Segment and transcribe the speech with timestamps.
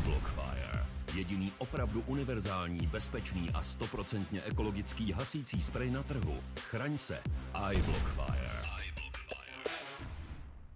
[0.00, 0.84] iBlock Fire.
[1.14, 6.36] Jediný opravdu univerzální, bezpečný a stoprocentně ekologický hasící sprej na trhu.
[6.70, 7.18] Chraň se.
[7.72, 8.50] iBlock Fire.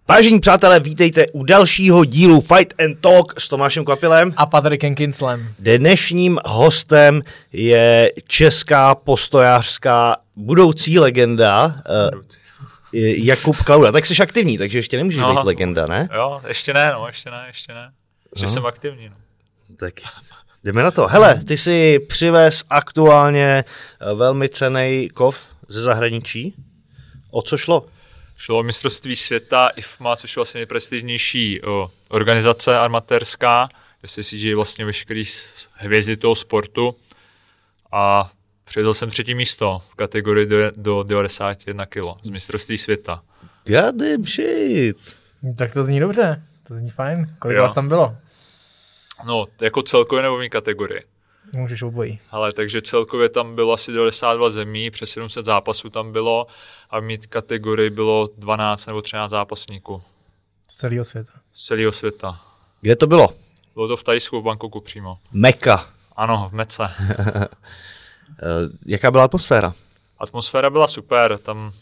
[0.07, 4.33] Vážení přátelé, vítejte u dalšího dílu Fight and Talk s Tomášem Kvapilem.
[4.37, 5.47] A Patrikem Kinslem.
[5.59, 7.21] Dnešním hostem
[7.53, 11.75] je česká postojářská budoucí legenda
[12.11, 12.37] budoucí.
[13.23, 13.91] Jakub Klauda.
[13.91, 16.09] Tak jsi aktivní, takže ještě nemůžeš no, být legenda, ne?
[16.13, 17.91] Jo, ještě ne, no, ještě ne, ještě ne.
[18.35, 18.51] Že no.
[18.51, 19.09] jsem aktivní.
[19.09, 19.15] No.
[19.77, 19.93] Tak
[20.63, 21.07] jdeme na to.
[21.07, 23.63] Hele, ty si přivez aktuálně
[24.01, 26.55] eh, velmi cený kov ze zahraničí.
[27.31, 27.85] O co šlo?
[28.37, 31.61] Šlo o mistrovství světa IFMA, což je vlastně nejprestižnější
[32.09, 33.69] organizace armatérská,
[33.99, 35.23] kde se si vlastně veškerý
[35.73, 36.95] hvězdy toho sportu.
[37.91, 38.31] A
[38.63, 43.23] přijedl jsem třetí místo v kategorii do, do 91 kg z mistrovství světa.
[43.65, 45.15] God damn shit.
[45.57, 47.35] Tak to zní dobře, to zní fajn.
[47.39, 47.63] Kolik jo.
[47.63, 48.17] vás tam bylo?
[49.23, 51.01] No, jako celkově nebo v kategorii?
[51.57, 52.19] Můžeš obojí.
[52.31, 56.47] Ale takže celkově tam bylo asi 92 zemí, přes 700 zápasů tam bylo
[56.89, 60.01] a mít kategorii bylo 12 nebo 13 zápasníků.
[60.67, 61.31] Z celého světa.
[61.53, 62.41] Z celého světa.
[62.81, 63.29] Kde to bylo?
[63.73, 65.17] Bylo to v Tajsku, v Bangkoku přímo.
[65.31, 65.89] Meka.
[66.15, 66.83] Ano, v Mece.
[68.39, 69.73] Eh, jaká byla atmosféra?
[70.19, 71.73] Atmosféra byla super, tam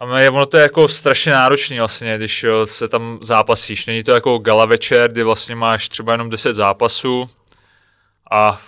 [0.00, 3.86] a je, ono to je jako strašně náročný vlastně, když se tam zápasíš.
[3.86, 7.30] Není to jako gala večer, kdy vlastně máš třeba jenom 10 zápasů
[8.30, 8.60] a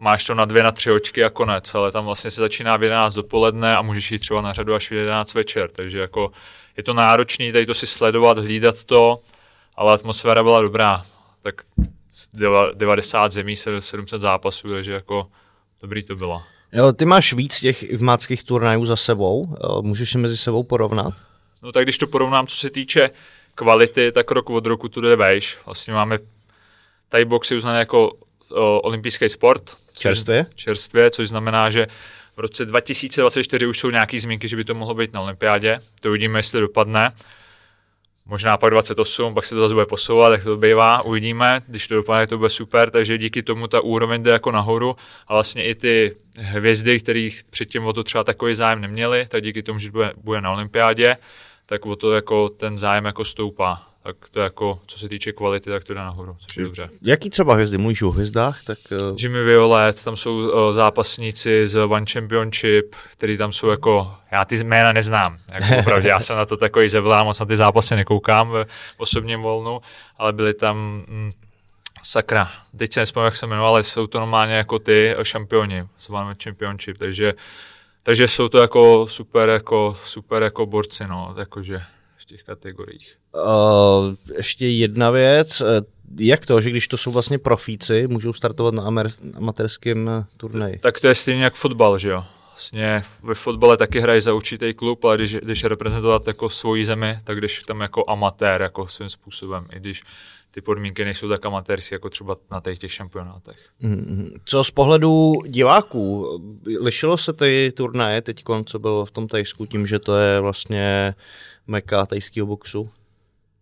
[0.00, 2.82] máš to na dvě, na tři očky a konec, ale tam vlastně se začíná v
[2.82, 6.32] 11 dopoledne a můžeš jít třeba na řadu až v 11 večer, takže jako
[6.76, 9.20] je to náročný tady to si sledovat, hlídat to,
[9.76, 11.06] ale atmosféra byla dobrá.
[11.42, 11.54] Tak
[12.74, 15.26] 90 zemí, 700 zápasů, takže jako
[15.82, 16.42] dobrý to bylo.
[16.76, 21.14] Jo, ty máš víc těch vmáckých turnajů za sebou, můžeš je mezi sebou porovnat?
[21.62, 23.10] No tak když to porovnám, co se týče
[23.54, 25.58] kvality, tak rok od roku tu jde vejš.
[25.66, 26.18] Vlastně máme
[27.08, 28.12] Thai box je uznaný jako
[28.50, 29.76] o, olympijský sport.
[29.98, 30.46] Čerstvě?
[30.54, 31.86] Čerstvě, což znamená, že
[32.36, 35.80] v roce 2024 už jsou nějaké zmínky, že by to mohlo být na olympiádě.
[36.00, 37.10] To uvidíme, jestli dopadne
[38.26, 41.94] možná pak 28, pak se to zase bude posouvat, tak to bývá, uvidíme, když to
[41.94, 45.74] dopadne, to bude super, takže díky tomu ta úroveň jde jako nahoru a vlastně i
[45.74, 50.12] ty hvězdy, kterých předtím o to třeba takový zájem neměli, tak díky tomu, že bude,
[50.16, 51.16] bude na olympiádě,
[51.66, 55.70] tak o to jako ten zájem jako stoupá tak to jako, co se týče kvality,
[55.70, 56.90] tak to jde nahoru, což je dobře.
[57.02, 57.78] Jaký třeba hvězdy?
[57.78, 58.64] Mluvíš o hvězdách?
[58.64, 59.16] Tak, uh...
[59.18, 64.64] Jimmy Violet, tam jsou uh, zápasníci z One Championship, který tam jsou jako, já ty
[64.64, 68.50] jména neznám, jako opravdu, já jsem na to takový zevlá, moc na ty zápasy nekoukám
[68.50, 69.80] v osobním volnu,
[70.16, 71.32] ale byli tam mm,
[72.02, 76.10] sakra, teď se nespomínám, jak se jmenují, ale jsou to normálně jako ty šampioni z
[76.10, 77.34] One Championship, takže
[78.02, 81.82] takže jsou to jako super, jako, super jako borci, no, jakože
[82.26, 83.16] v těch kategoriích.
[83.34, 85.60] Uh, ještě jedna věc.
[85.60, 85.64] Eh,
[86.18, 90.78] jak to, že když to jsou vlastně profíci, můžou startovat na amer- amatérském turnaji?
[90.78, 92.24] Tak to je stejně jak fotbal, že jo?
[92.56, 97.18] Vlastně ve fotbale taky hrají za určitý klub, ale když, když reprezentovat jako svoji zemi,
[97.24, 100.02] tak když tam jako amatér, jako svým způsobem, i když
[100.50, 103.56] ty podmínky nejsou tak amatérské, jako třeba na těch, těch šampionátech.
[103.82, 104.30] Mm-hmm.
[104.44, 106.26] Co z pohledu diváků?
[106.80, 111.14] Lišilo se ty turnaje teď, co bylo v tom Tajsku, tím, že to je vlastně
[111.66, 112.90] meka tajského boxu?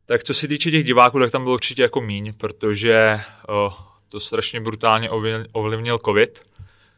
[0.06, 3.72] Tak co se týče těch diváků, tak tam bylo určitě jako míň, protože uh,
[4.09, 5.11] to strašně brutálně
[5.53, 6.41] ovlivnil covid.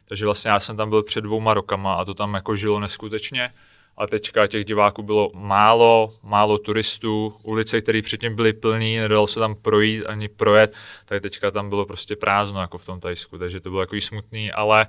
[0.07, 3.53] Takže vlastně já jsem tam byl před dvouma rokama a to tam jako žilo neskutečně.
[3.97, 9.39] A teďka těch diváků bylo málo, málo turistů, ulice, které předtím byly plné, nedalo se
[9.39, 10.73] tam projít ani projet,
[11.05, 14.51] tak teďka tam bylo prostě prázdno jako v tom Tajsku, takže to bylo jako smutný,
[14.51, 14.87] ale,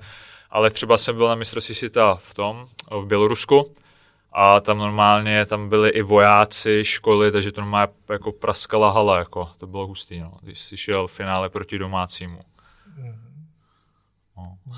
[0.51, 3.75] ale třeba jsem byl na mistrovství světa v tom, v Bělorusku,
[4.33, 9.51] a tam normálně tam byli i vojáci, školy, takže to normálně jako praskala hala, jako,
[9.59, 12.41] to bylo hustý, no, když jsi šel v finále proti domácímu.
[14.39, 14.77] No.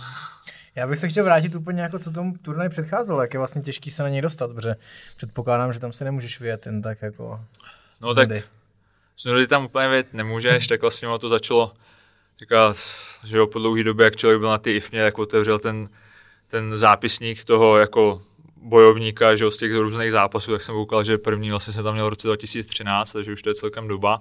[0.74, 3.90] Já bych se chtěl vrátit úplně jako co tomu turnaj předcházelo, jak je vlastně těžký
[3.90, 4.76] se na něj dostat, protože
[5.16, 7.40] předpokládám, že tam se nemůžeš vyjet jen tak jako
[8.00, 8.28] No tak
[9.16, 11.72] z tam úplně vyjet nemůžeš, tak vlastně to začalo
[12.40, 12.76] říkat,
[13.24, 15.88] že jo, po dlouhé době, jak člověk byl na ty IFMě, tak otevřel ten,
[16.46, 18.22] ten zápisník toho jako
[18.56, 22.06] bojovníka, že z těch různých zápasů, tak jsem koukal, že první vlastně jsem tam měl
[22.06, 24.20] v roce 2013, takže už to je celkem doba.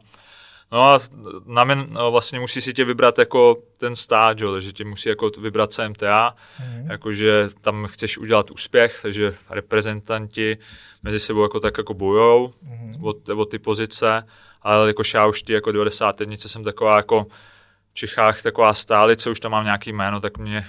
[0.71, 0.99] No a
[1.45, 4.45] na mě no, vlastně musí si tě vybrat jako ten stát, že?
[4.51, 6.91] takže tě musí jako vybrat CMTA, mm.
[6.91, 10.57] jakože tam chceš udělat úspěch, takže reprezentanti
[11.03, 13.05] mezi sebou jako tak jako bojou mm.
[13.05, 14.23] o, o, ty pozice,
[14.61, 17.27] ale jako já už ty jako 90 jsem taková jako
[17.91, 20.65] v Čechách taková stálice, už tam mám nějaký jméno, tak mě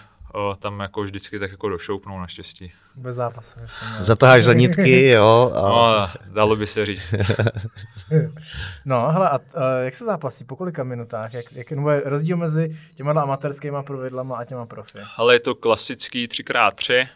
[0.59, 2.73] tam jako vždycky tak jako došoupnou naštěstí.
[2.94, 3.61] Bez zápasu.
[4.00, 5.53] Zatáháš za nitky, jo.
[5.55, 5.61] A...
[5.69, 7.15] No, dalo by se říct.
[8.85, 10.44] no, hele, a, a jak se zápasí?
[10.44, 11.35] Po kolika minutách?
[11.35, 14.99] Jak, jak je rozdíl mezi těma amatérskýma pravidlama a těma profi?
[15.17, 17.09] Ale je to klasický 3x3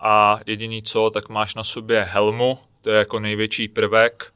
[0.00, 4.32] a jediný co, tak máš na sobě helmu, to je jako největší prvek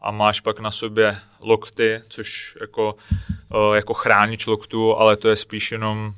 [0.00, 2.94] a máš pak na sobě lokty, což jako,
[3.74, 6.14] jako chránič loktu, ale to je spíš jenom,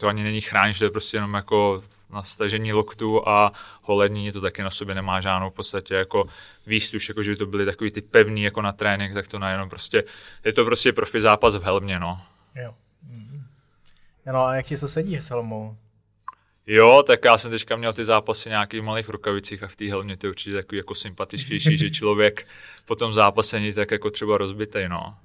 [0.00, 3.52] to ani není chránič, to je prostě jenom jako na stažení loktu a
[3.82, 6.24] holení, to taky na sobě nemá žádnou v podstatě jako
[6.66, 9.68] výstuž, jako že by to byly takový ty pevný jako na trénink, tak to najednou
[9.68, 10.04] prostě,
[10.44, 12.20] je to prostě profi zápas v helmě, no.
[12.54, 12.74] Jo.
[14.26, 15.76] No a jak ti to sedí s helmou?
[16.66, 20.16] Jo, tak já jsem teďka měl ty zápasy nějakých malých rukavicích a v té helmě
[20.16, 22.46] to je určitě takový jako sympatičtější, že člověk
[22.84, 25.16] po tom zápase není tak jako třeba rozbitej, no.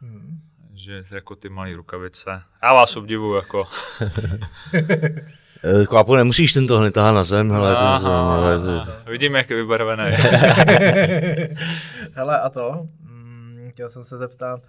[0.00, 0.40] Hmm.
[0.74, 2.42] Že jako ty malé rukavice.
[2.62, 3.66] Já vás obdivuju, jako.
[5.88, 7.76] Kvapu, nemusíš tento hned tahat na zem, hele.
[7.76, 9.10] Aha, to, ale to...
[9.10, 10.02] Vidím, jak je vybarvený.
[12.14, 12.86] hele, a to?
[13.04, 14.60] Hmm, chtěl jsem se zeptat,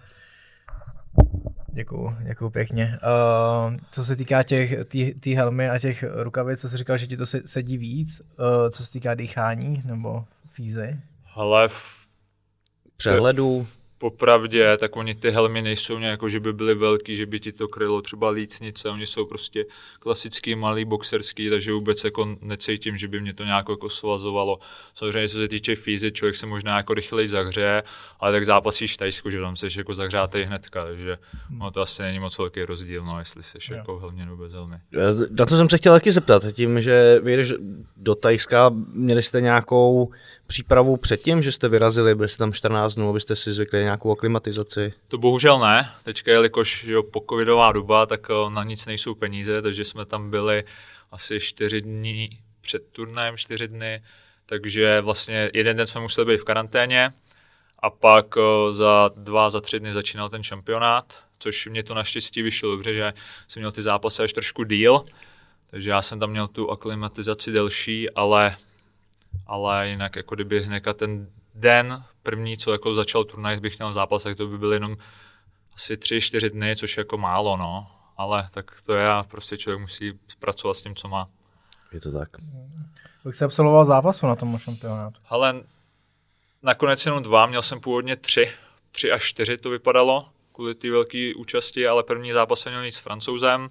[1.76, 3.00] Děkuju, děkuju pěkně.
[3.68, 4.74] Uh, co se týká těch
[5.20, 8.86] tý helmy a těch rukavic, co jsi říkal, že ti to sedí víc, uh, co
[8.86, 11.00] se týká dýchání nebo fízy?
[11.34, 11.70] Ale
[12.98, 13.68] přehledu
[14.10, 17.52] popravdě, tak oni ty helmy nejsou nějak, jako, že by byly velký, že by ti
[17.52, 19.66] to krylo třeba lícnice, oni jsou prostě
[20.00, 24.60] klasický, malý, boxerský, takže vůbec jako necítím, že by mě to nějak jako svazovalo.
[24.94, 27.84] Samozřejmě, co se týče fízy, člověk se možná jako rychleji zahřeje,
[28.20, 31.18] ale tak zápasíš v Tajsku, že tam seš jako zahřátej hnedka, takže
[31.50, 31.60] hmm.
[31.60, 33.78] no, to asi není moc velký rozdíl, no, jestli seš jo.
[33.78, 34.78] jako helmě nebo bez helmy.
[35.40, 37.54] Na to jsem se chtěl taky zeptat, tím, že vyjedeš
[37.98, 40.12] do Tajska, měli jste nějakou
[40.48, 44.94] přípravu předtím, že jste vyrazili, byli jste tam 14 dnů, abyste si zvykli nějakou aklimatizaci?
[45.08, 45.92] To bohužel ne.
[46.04, 50.30] Teďka, jelikož jo, po covidová doba, tak eh, na nic nejsou peníze, takže jsme tam
[50.30, 50.64] byli
[51.12, 52.30] asi 4 dní
[52.62, 54.04] před turnajem, 4 dny,
[54.46, 57.14] takže vlastně jeden den jsme museli být v karanténě
[57.80, 62.42] a pak eh, za dva, za tři dny začínal ten šampionát, což mě to naštěstí
[62.42, 63.14] vyšlo dobře, že
[63.48, 65.04] jsem měl ty zápasy až trošku díl,
[65.68, 68.58] takže já jsem tam měl tu aklimatizaci delší, ale
[69.48, 74.24] ale jinak jako kdyby hnedka ten den první, co jako začal turnaj, bych měl zápas,
[74.24, 74.98] tak to by byly jenom
[75.76, 77.92] asi tři, čtyři dny, což je jako málo, no.
[78.18, 81.28] Ale tak to je a prostě člověk musí zpracovat s tím, co má.
[81.92, 82.30] Je to tak.
[83.26, 85.22] Jak jsi absolvoval zápasu na tom šampionátu?
[85.30, 85.64] Ale
[86.64, 88.52] nakonec jenom dva, měl jsem původně tři,
[88.92, 92.96] tři až čtyři to vypadalo, kvůli té velké účasti, ale první zápas jsem měl nic
[92.96, 93.70] s francouzem,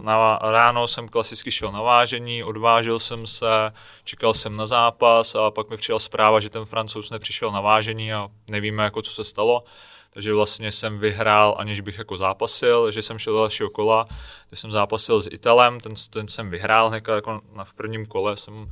[0.00, 3.72] na, ráno jsem klasicky šel na vážení, odvážil jsem se,
[4.04, 8.12] čekal jsem na zápas a pak mi přijela zpráva, že ten francouz nepřišel na vážení
[8.12, 9.64] a nevíme, jako co se stalo.
[10.10, 14.06] Takže vlastně jsem vyhrál, aniž bych jako zápasil, že jsem šel do dalšího kola,
[14.48, 18.36] kde jsem zápasil s Italem, ten, ten jsem vyhrál hned jako na, v prvním kole,
[18.36, 18.70] jsem,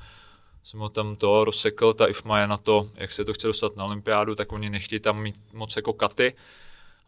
[0.62, 3.77] jsem ho tam to rozsekl, ta IFMA je na to, jak se to chce dostat
[3.77, 6.35] na olympiádu, tak oni nechtějí tam mít moc jako katy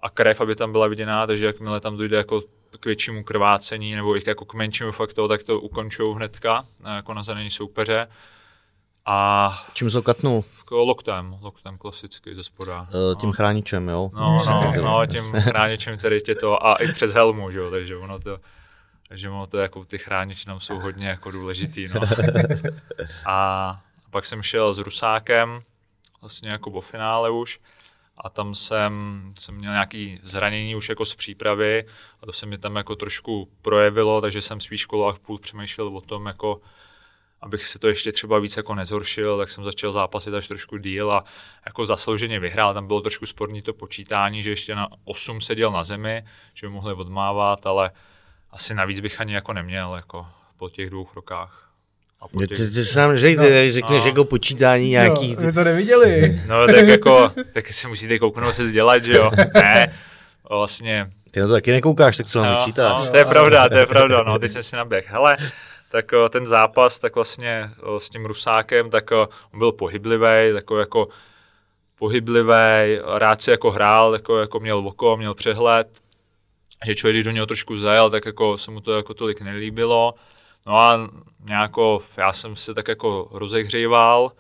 [0.01, 2.43] a krev, aby tam byla viděná, takže jakmile tam dojde jako
[2.81, 7.23] k většímu krvácení nebo i jako k menšímu faktu, tak to ukončují hnedka, jako na
[7.23, 8.09] zranění soupeře.
[9.07, 10.45] A Čím jsi katnul?
[10.71, 12.89] Loktem, loktem klasicky ze spoda.
[12.91, 13.33] E, tím no.
[13.33, 14.11] chráničem, jo?
[14.15, 17.97] No, no, no, tím chráničem, který tě to, a i přes helmu, že jo, takže
[17.97, 18.39] ono to,
[19.09, 22.01] takže ono to jako ty chrániče tam jsou hodně jako důležitý, no.
[23.27, 23.81] A
[24.11, 25.61] pak jsem šel s Rusákem,
[26.21, 27.61] vlastně jako po finále už,
[28.21, 31.87] a tam jsem, jsem měl nějaký zranění už jako z přípravy
[32.23, 35.97] a to se mi tam jako trošku projevilo, takže jsem spíš kolo a půl přemýšlel
[35.97, 36.61] o tom, jako
[37.41, 41.13] abych si to ještě třeba víc jako nezhoršil, tak jsem začal zápasit až trošku díl
[41.13, 41.25] a
[41.67, 42.75] jako zaslouženě vyhrál.
[42.75, 46.95] Tam bylo trošku sporný to počítání, že ještě na 8 seděl na zemi, že mohli
[46.95, 47.91] odmávat, ale
[48.51, 51.68] asi navíc bych ani jako neměl jako po těch dvou rokách.
[52.39, 52.49] Těch...
[52.49, 54.09] Ty, ty sám řekl, no, řekneš no.
[54.09, 55.37] jako počítání nějaký.
[55.41, 56.43] No, to neviděli.
[56.47, 59.31] No tak jako, tak si musíte kouknout se sdělat, že jo.
[59.55, 59.95] Ne,
[60.51, 61.11] vlastně.
[61.31, 63.05] Ty na to taky nekoukáš, tak co mám no, vyčítáš.
[63.05, 65.11] No, to je pravda, to je pravda, no, teď jsem si naběh.
[65.11, 65.37] Hele,
[65.91, 69.11] tak ten zápas, tak vlastně s tím Rusákem, tak
[69.53, 71.09] on byl pohyblivý, takový jako
[71.99, 75.89] pohyblivý, rád si jako hrál, jako, jako měl oko, měl přehled,
[76.87, 80.15] že člověk, když do něho trošku zajel, tak jako se mu to jako tolik nelíbilo.
[80.67, 81.11] No a
[81.45, 84.33] nějako, já jsem se tak jako rozehříval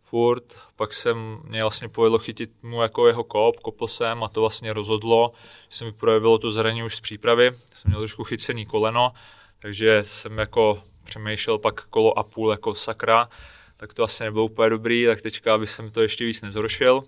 [0.00, 0.44] furt,
[0.76, 4.72] pak jsem mě vlastně povedlo chytit mu jako jeho kop, kopl jsem a to vlastně
[4.72, 5.32] rozhodlo,
[5.68, 9.12] že se mi projevilo to zranění už z přípravy, jsem měl trošku chycený koleno,
[9.58, 13.28] takže jsem jako přemýšlel pak kolo a půl jako sakra,
[13.76, 17.02] tak to asi nebylo úplně dobrý, tak teďka, aby jsem to ještě víc nezhoršil.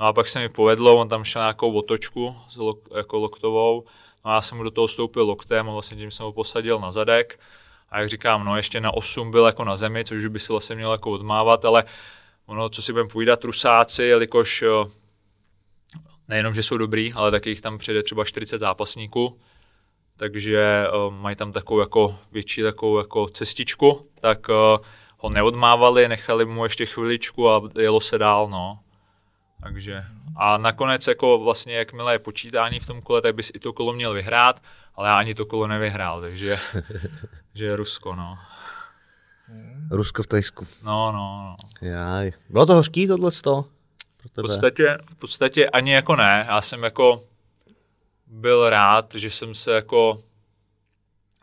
[0.00, 3.84] No a pak se mi povedlo, on tam šel nějakou otočku s lok, jako loktovou,
[4.24, 6.78] No a já jsem mu do toho stoupil loktem a vlastně tím jsem ho posadil
[6.78, 7.40] na zadek.
[7.90, 10.76] A jak říkám, no ještě na 8 byl jako na zemi, což by si vlastně
[10.76, 11.84] měl jako odmávat, ale
[12.46, 14.64] ono, co si budeme povídat, rusáci, jelikož
[16.28, 19.40] nejenom, že jsou dobrý, ale taky jich tam přijde třeba 40 zápasníků,
[20.16, 24.54] takže uh, mají tam takovou jako větší takovou jako cestičku, tak uh,
[25.18, 28.78] ho neodmávali, nechali mu ještě chviličku a jelo se dál, no.
[29.62, 30.04] Takže
[30.36, 33.92] a nakonec jako vlastně jakmile je počítání v tom kole, tak bys i to kolo
[33.92, 34.62] měl vyhrát,
[34.94, 36.58] ale já ani to kolo nevyhrál, takže
[37.54, 38.38] že je Rusko, no.
[39.90, 40.66] Rusko v Tajsku.
[40.84, 41.56] No, no, no.
[41.88, 42.32] Jaj.
[42.48, 43.30] Bylo to hořký tohle
[44.28, 46.46] v podstatě, v podstatě ani jako ne.
[46.48, 47.24] Já jsem jako
[48.26, 50.22] byl rád, že jsem se jako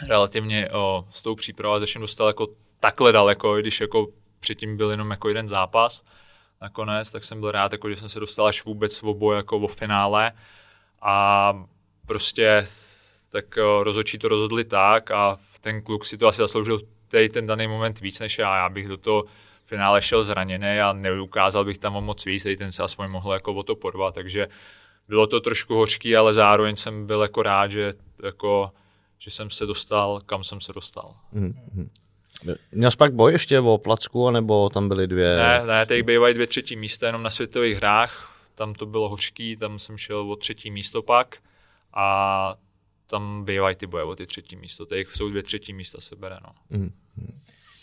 [0.07, 2.47] relativně o, s tou přípravou začal dostal jako
[2.79, 4.07] takhle daleko, i když jako
[4.39, 6.03] předtím byl jenom jako jeden zápas
[6.61, 9.67] nakonec, tak jsem byl rád, jako, že jsem se dostal až vůbec v jako o
[9.67, 10.31] finále
[11.01, 11.53] a
[12.05, 12.67] prostě
[13.29, 17.67] tak rozhodčí to rozhodli tak a ten kluk si to asi zasloužil tady ten daný
[17.67, 18.57] moment víc než já.
[18.57, 19.23] Já bych do toho
[19.65, 23.33] finále šel zraněný a neukázal bych tam o moc víc, tady ten se aspoň mohl
[23.33, 24.47] jako o to porvat, takže
[25.07, 27.93] bylo to trošku hořký, ale zároveň jsem byl jako rád, že,
[28.23, 28.71] jako,
[29.19, 31.15] že jsem se dostal, kam jsem se dostal.
[31.33, 31.89] Mm-hmm.
[32.71, 35.37] Měl jsi pak boj ještě o placku, nebo tam byly dvě?
[35.37, 39.55] Ne, ne, teď bývají dvě třetí místa jenom na světových hrách, tam to bylo hořký,
[39.55, 41.37] tam jsem šel o třetí místo pak
[41.93, 42.55] a
[43.07, 46.37] tam bývají ty boje o ty třetí místo, teď jsou dvě třetí místa se bere,
[46.43, 46.77] no.
[46.77, 46.91] Mm-hmm.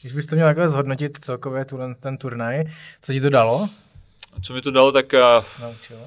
[0.01, 2.65] Když bys to měl takhle zhodnotit celkově tu, ten turnaj,
[3.01, 3.69] co ti to dalo?
[4.43, 5.21] Co mi to dalo, tak eh,
[5.61, 5.99] naučil,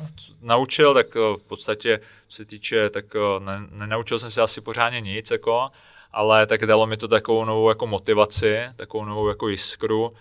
[0.41, 4.61] naučil tak eh, v podstatě, co se týče, tak eh, ne, nenaučil jsem se asi
[4.61, 5.69] pořádně nic, jako,
[6.11, 10.13] ale tak dalo mi to takovou novou jako motivaci, takovou novou jako jiskru,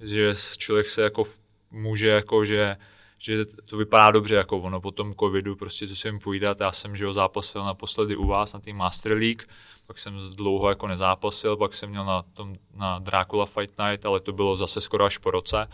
[0.00, 1.22] že člověk se jako
[1.70, 2.76] může, jako, že,
[3.22, 6.72] že to vypadá dobře, jako ono po tom covidu, prostě co se jim povídat, já
[6.72, 9.42] jsem, že ho zápasil naposledy u vás na tým Master League,
[9.86, 14.20] pak jsem dlouho jako nezápasil, pak jsem měl na, tom, na Dracula Fight Night, ale
[14.20, 15.68] to bylo zase skoro až po roce,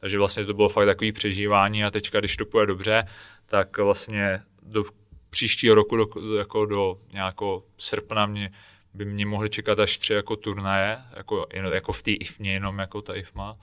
[0.00, 3.08] takže vlastně to bylo fakt takový přežívání a teďka, když to půjde dobře,
[3.46, 4.84] tak vlastně do
[5.30, 6.06] příštího roku, do,
[6.38, 8.52] jako do nějakého srpna mě,
[8.94, 13.02] by mě mohly čekat až tři jako turnaje, jako, jako v té IFMě, jenom jako
[13.02, 13.56] ta IFMA,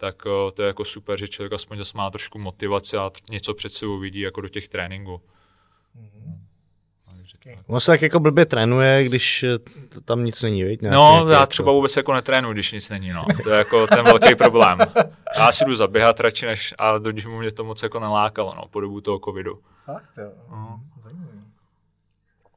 [0.00, 0.22] tak
[0.54, 3.98] to je jako super, že člověk aspoň zase má trošku motivaci a něco před sebou
[3.98, 5.20] vidí jako do těch tréninků.
[5.96, 6.40] Mm-hmm.
[7.66, 9.58] Ono se tak jako blbě trénuje, když eh,
[10.04, 10.82] tam nic není, viď?
[10.82, 11.74] Nějaký, no, já třeba jako...
[11.74, 13.24] vůbec jako netrénuji, když nic není, no.
[13.42, 14.78] To je jako ten velký problém.
[15.38, 18.62] Já si jdu zaběhat radši, než, a do mu mě to moc jako nelákalo, no,
[18.70, 19.58] po dobu toho covidu.
[19.84, 20.80] Fakt jo, no.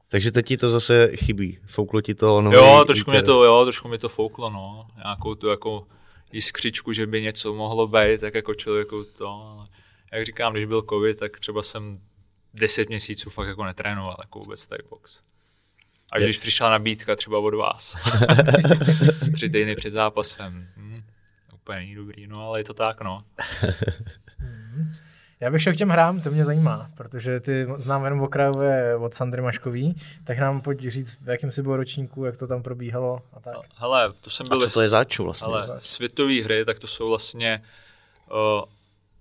[0.08, 3.88] Takže teď ti to zase chybí, fouklo ti to Jo, trošku mě to, jo, trošku
[3.88, 4.86] mi to fouklo, no.
[4.96, 5.86] Nějakou tu jako
[6.34, 9.64] jiskřičku, že by něco mohlo být, tak jako člověku to,
[10.12, 12.00] jak říkám, když byl covid, tak třeba jsem
[12.54, 15.22] deset měsíců fakt jako netrénoval jako vůbec Thai box.
[16.12, 17.96] A když přišla nabídka třeba od vás,
[19.34, 21.02] tři týdny před zápasem, hm,
[21.54, 23.24] úplně není dobrý, no ale je to tak, no.
[25.44, 29.14] Já bych šel k těm hrám, to mě zajímá, protože ty znám jenom okrajové od
[29.14, 33.22] Sandry Maškový, tak nám pojď říct, v jakém si byl ročníku, jak to tam probíhalo
[33.32, 33.54] a tak.
[33.76, 34.62] Hele, to jsem byl...
[34.62, 35.52] A co to je začu vlastně?
[35.52, 37.62] Hele, světové hry, tak to jsou vlastně
[38.30, 38.64] uh,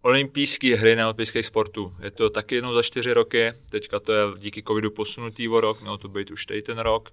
[0.01, 1.94] olympijské hry na olympijských sportů.
[2.00, 5.82] Je to taky jednou za čtyři roky, teďka to je díky covidu posunutý o rok,
[5.82, 7.10] mělo to být už teď ten rok.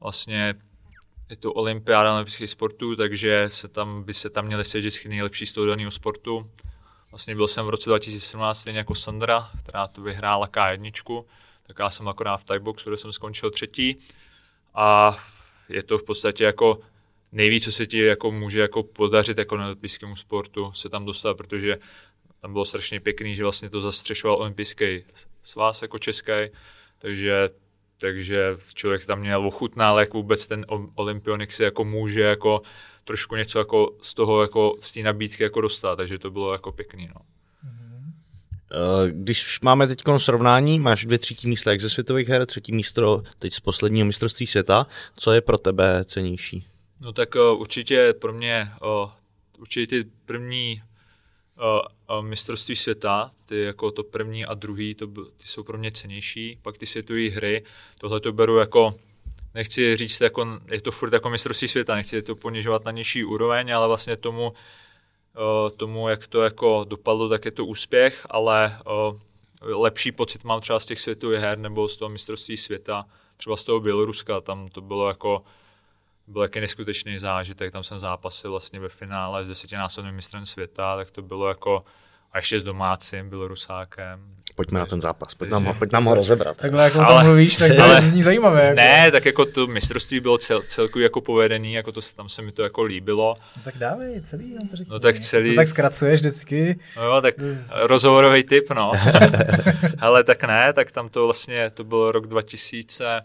[0.00, 0.54] Vlastně
[1.30, 5.08] je to olympiáda na olympijských sportů, takže se tam, by se tam měly sedět vždycky
[5.08, 6.50] nejlepší z toho daného sportu.
[7.14, 11.24] Vlastně byl jsem v roce 2017 stejně jako Sandra, která tu vyhrála K1,
[11.66, 13.96] tak já jsem akorát v Thaiboxu, kde jsem skončil třetí.
[14.74, 15.16] A
[15.68, 16.80] je to v podstatě jako
[17.32, 21.36] nejvíc, co se ti jako může jako podařit jako na olympijskému sportu se tam dostat,
[21.36, 21.78] protože
[22.40, 25.04] tam bylo strašně pěkný, že vlastně to zastřešoval olympijský
[25.42, 26.32] svaz jako český,
[26.98, 27.50] takže,
[27.98, 32.62] takže člověk tam měl ochutnal, jak vůbec ten olympionik si jako může jako
[33.04, 36.72] trošku něco jako z toho jako z té nabídky jako dostat, takže to bylo jako
[36.72, 37.08] pěkný.
[37.14, 37.20] No.
[38.74, 43.22] Eh, když máme teď srovnání, máš dvě třetí místa jak ze světových her, třetí místo
[43.38, 44.86] teď z posledního mistrovství světa.
[45.16, 46.64] Co je pro tebe cenější?
[47.00, 49.10] No tak uh, určitě pro mě uh,
[49.58, 50.82] určitě ty první
[52.10, 56.58] uh, mistrovství světa, ty jako to první a druhý, to, ty jsou pro mě cenější.
[56.62, 57.64] Pak ty světové hry,
[57.98, 58.94] tohle to beru jako,
[59.54, 63.74] nechci říct, jako, je to furt jako mistrovství světa, nechci to ponižovat na nižší úroveň,
[63.74, 69.20] ale vlastně tomu, uh, tomu, jak to jako dopadlo, tak je to úspěch, ale uh,
[69.82, 73.04] lepší pocit mám třeba z těch světových her nebo z toho mistrovství světa,
[73.36, 75.44] třeba z toho Běloruska, tam to bylo jako
[76.26, 81.10] byl jaký neskutečný zážitek, tam jsem zápasil vlastně ve finále s desetinásobným mistrem světa, tak
[81.10, 81.84] to bylo jako
[82.34, 84.20] A ještě s domácím, byl Rusákem.
[84.54, 86.56] Pojďme na ten zápas, pojď nám, ho, pojď nám ho rozebrat.
[86.56, 88.64] Takhle jako ale, mluvíš, tak to zní zajímavé.
[88.64, 88.76] Jako.
[88.76, 92.52] Ne, tak jako to mistrovství bylo cel, celku jako povedený, jako to, tam se mi
[92.52, 93.36] to jako líbilo.
[93.56, 94.92] No, tak dávej, celý, to řekni.
[94.92, 95.50] No tak celý.
[95.50, 96.78] To tak zkracuješ vždycky.
[96.96, 97.34] No jo, tak
[97.82, 98.92] rozhovorový typ, no.
[99.98, 103.22] ale tak ne, tak tam to vlastně, to byl rok 2000,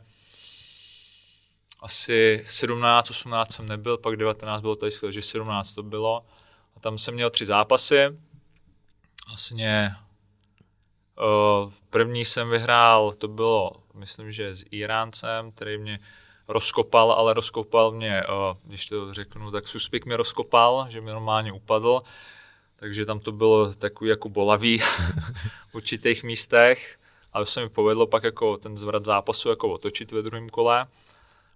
[1.82, 6.26] asi 17, 18 jsem nebyl, pak 19 bylo tady že 17 to bylo.
[6.76, 7.96] A tam jsem měl tři zápasy.
[9.30, 9.96] Vlastně
[11.20, 16.00] uh, první jsem vyhrál, to bylo, myslím, že s Iráncem, který mě
[16.48, 21.52] rozkopal, ale rozkopal mě, uh, když to řeknu, tak suspik mě rozkopal, že mi normálně
[21.52, 22.02] upadl.
[22.76, 24.80] Takže tam to bylo takový jako bolavý
[25.70, 27.00] v určitých místech.
[27.34, 30.88] A se mi povedlo pak jako ten zvrat zápasu jako otočit ve druhém kole.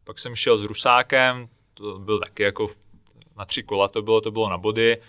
[0.03, 2.69] Pak jsem šel s Rusákem, to byl taky jako
[3.37, 5.01] na tři kola to bylo, to bylo na body,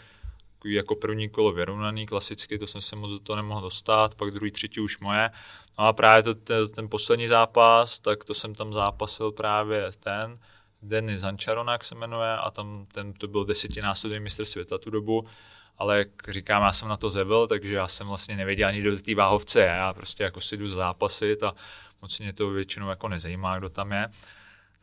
[0.64, 4.30] takový jako první kolo vyrovnaný, klasicky, to jsem se moc do toho nemohl dostat, pak
[4.30, 5.30] druhý, třetí už moje.
[5.78, 10.38] No a právě to, ten, poslední zápas, tak to jsem tam zápasil právě ten,
[10.82, 15.24] Denis Hančaronak se jmenuje a tam ten, to byl desetinásobný mistr světa tu dobu,
[15.78, 18.96] ale jak říkám, já jsem na to zevil, takže já jsem vlastně nevěděl ani do
[18.96, 21.54] té váhovce já prostě jako si jdu zápasit a
[22.02, 24.08] moc mě to většinou jako nezajímá, kdo tam je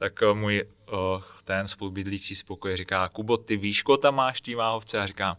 [0.01, 4.55] tak eh, můj uh, ten spolubydlící spokoj říká, Kubo, ty víš, ko tam máš tý
[4.55, 4.99] váhovce?
[4.99, 5.37] A říkám,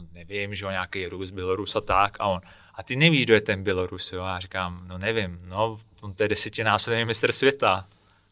[0.00, 2.16] no, nevím, že jo, nějaký Rus, Bělorus a tak.
[2.20, 2.40] A on,
[2.74, 4.22] a ty nevíš, kdo je ten Bělorus, jo?
[4.22, 7.86] A já říkám, no nevím, no, on to je desetinásobný mistr světa.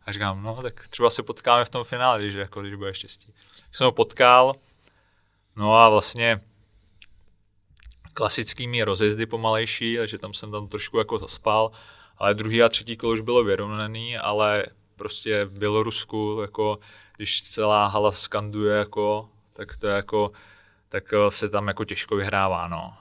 [0.06, 3.32] A říkám, no, tak třeba se potkáme v tom finále, když, jako, když bude štěstí.
[3.66, 4.54] Tak jsem ho potkal,
[5.56, 6.40] no a vlastně
[8.14, 11.72] klasickými rozjezdy pomalejší, takže tam jsem tam trošku jako zaspal,
[12.18, 16.78] ale druhý a třetí kolo už bylo vyrovnaný, ale prostě v Bělorusku, jako
[17.16, 20.32] když celá hala skanduje, jako, tak to je jako,
[20.88, 22.94] tak eh, se tam jako těžko vyhrává, no.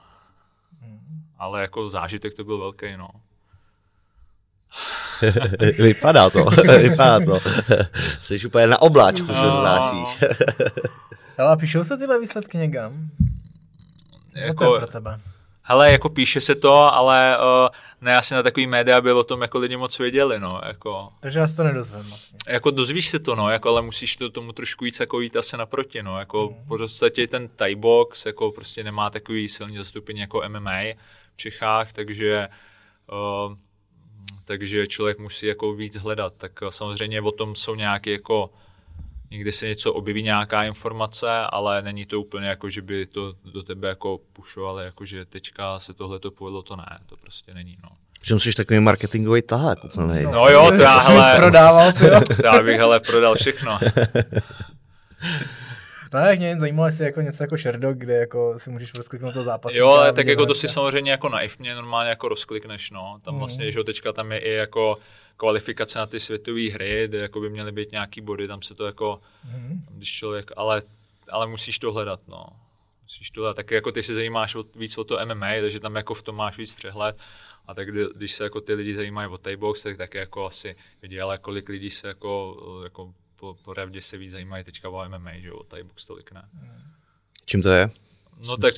[1.38, 3.08] Ale jako zážitek to byl velký, no.
[5.78, 6.44] vypadá to,
[6.78, 7.40] vypadá to.
[8.20, 9.36] Jsi úplně na obláčku, no.
[9.36, 10.24] se vznášíš.
[11.38, 13.10] Ale píšou se tyhle výsledky někam?
[14.34, 15.20] Jako, no to je pro tebe.
[15.68, 17.68] Hele, jako píše se to, ale uh,
[18.00, 21.08] ne asi na takový média, aby o tom jako lidi moc věděli, no, jako.
[21.20, 22.38] Takže já si to nedozvím vlastně.
[22.48, 25.56] Jako dozvíš se to, no, jako, ale musíš to tomu trošku víc jako jít asi
[25.56, 26.64] naproti, no, jako mm.
[26.64, 30.80] v podstatě ten Thai box, jako prostě nemá takový silný zastupení jako MMA
[31.32, 32.48] v Čechách, takže
[33.12, 33.54] uh,
[34.44, 38.50] takže člověk musí jako víc hledat, tak samozřejmě o tom jsou nějaké jako
[39.30, 43.62] někdy se něco objeví, nějaká informace, ale není to úplně jako, že by to do
[43.62, 47.78] tebe jako pušovali, jako že teďka se tohle to povedlo, to ne, to prostě není,
[47.82, 47.88] no.
[48.22, 50.22] Že jsi takový marketingový tahák úplný.
[50.32, 51.92] No jo, to já, hele, prodával,
[52.36, 53.78] to já bych, hele, prodal všechno.
[56.12, 59.34] No jak mě jen zajímalo, jestli jako něco jako Sherdog, kde jako si můžeš rozkliknout
[59.34, 59.74] to zápas.
[59.74, 61.38] Jo, ale tak jako to si samozřejmě jako na
[61.74, 63.18] normálně jako rozklikneš, no.
[63.22, 63.38] Tam mm.
[63.38, 64.98] vlastně, že teďka tam je i jako
[65.36, 68.86] kvalifikace na ty světové hry, kde jako by měly být nějaký body, tam se to
[68.86, 69.86] jako, mm.
[69.90, 70.82] když člověk, ale,
[71.30, 72.46] ale musíš to hledat, no.
[73.02, 75.96] Musíš to hledat, tak jako ty se zajímáš o, víc o to MMA, takže tam
[75.96, 77.16] jako v tom máš víc přehled.
[77.66, 81.20] A tak když se jako ty lidi zajímají o Thai-box, tak taky jako asi vidí,
[81.20, 85.52] ale kolik lidí se jako, jako po, popravdě se víc zajímají teďka o MMA, že
[85.52, 86.48] o Thai-box tolik ne.
[87.44, 87.90] Čím to je?
[88.46, 88.74] No tak,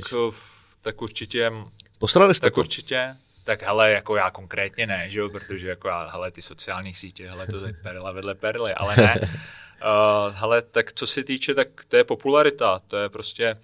[0.80, 1.52] tak určitě...
[1.98, 2.60] Posrali jste tak to?
[2.60, 3.16] určitě,
[3.48, 7.28] tak hele, jako já konkrétně ne, že jo, protože jako já, hele, ty sociální sítě,
[7.28, 9.20] hele, to je perla vedle perly, ale ne.
[9.20, 13.56] Uh, hele, tak co se týče, tak to je popularita, to je prostě,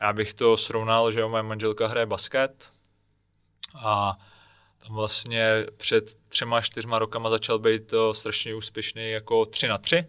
[0.00, 2.70] já bych to srovnal, že jo, moje manželka hraje basket
[3.74, 4.18] a
[4.86, 10.06] tam vlastně před třema, čtyřma rokama začal být to strašně úspěšný jako 3 na 3,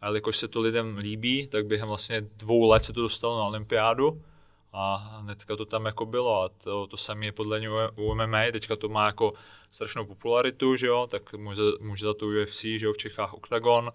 [0.00, 3.44] a jelikož se to lidem líbí, tak během vlastně dvou let se to dostalo na
[3.44, 4.22] olympiádu
[4.72, 8.42] a hnedka to tam jako bylo a to, to samé je podle něj u MMA,
[8.52, 9.32] teďka to má jako
[9.70, 13.92] strašnou popularitu, že jo, tak může, může za to UFC, že jo, v Čechách Octagon,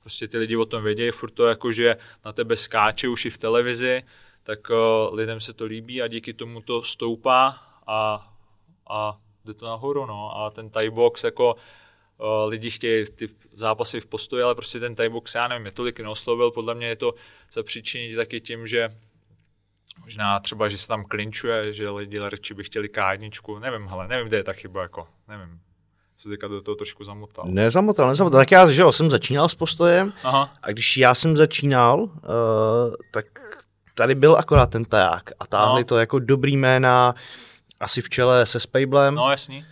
[0.00, 3.30] prostě ty lidi o tom vědějí, furt to jako, že na tebe skáče už i
[3.30, 4.02] v televizi,
[4.42, 8.30] tak uh, lidem se to líbí a díky tomu to stoupá a,
[8.90, 14.00] a jde to nahoru, no, a ten Thai box jako uh, lidi chtějí ty zápasy
[14.00, 16.96] v postoji, ale prostě ten Thai box, já nevím, je tolik neoslovil, podle mě je
[16.96, 17.14] to
[17.52, 18.96] za příčiny taky tím, že
[20.04, 24.26] Možná třeba, že se tam klinčuje, že lidi radši by chtěli kádničku, nevím, ale nevím,
[24.26, 25.60] kde je ta chyba, jako, nevím.
[26.16, 27.44] Se teďka do toho trošku zamotal.
[27.48, 28.40] Nezamotal, nezamotal.
[28.40, 30.54] Tak já, že jo, jsem začínal s postojem Aha.
[30.62, 32.10] a když já jsem začínal, uh,
[33.12, 33.26] tak
[33.94, 35.84] tady byl akorát ten taják a táhli no.
[35.84, 37.14] to jako dobrý jména,
[37.80, 39.14] asi v čele se Spejblem.
[39.14, 39.64] No jasný.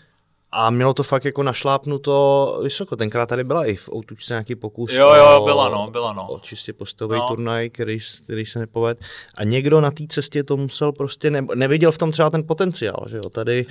[0.56, 2.96] A mělo to fakt jako našlápnuto vysoko.
[2.96, 4.92] Tenkrát tady byla i v Outučce nějaký pokus.
[4.92, 6.28] Jo, jo, byla no, byla no.
[6.28, 7.28] O čistě postový no.
[7.28, 8.98] turnaj, který, který se nepoved.
[9.34, 13.04] A někdo na té cestě to musel prostě, ne, neviděl v tom třeba ten potenciál,
[13.06, 13.66] že jo, tady.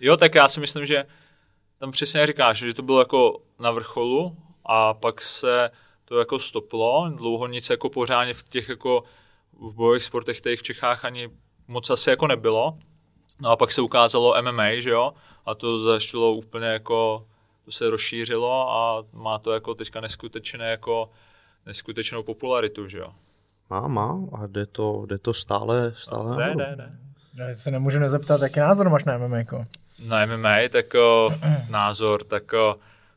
[0.00, 1.04] Jo, tak já si myslím, že
[1.78, 5.70] tam přesně říkáš, že to bylo jako na vrcholu a pak se
[6.04, 9.02] to jako stoplo, dlouho nic jako pořádně v těch jako
[9.52, 11.28] v bojových sportech těch v Čechách ani
[11.68, 12.78] moc asi jako nebylo.
[13.40, 15.12] No a pak se ukázalo MMA, že jo,
[15.46, 17.26] a to začalo úplně jako,
[17.64, 21.10] to se rozšířilo a má to jako teďka neskutečné jako
[21.66, 23.12] neskutečnou popularitu, že jo.
[23.70, 26.98] Má, má a jde to, jde to stále, stále Ne, ne, ne.
[27.38, 29.38] Já se nemůžu nezeptat, jaký názor máš na MMA?
[29.38, 29.64] Jako?
[29.98, 31.30] Na MMA, tak o,
[31.70, 32.76] názor, tak o,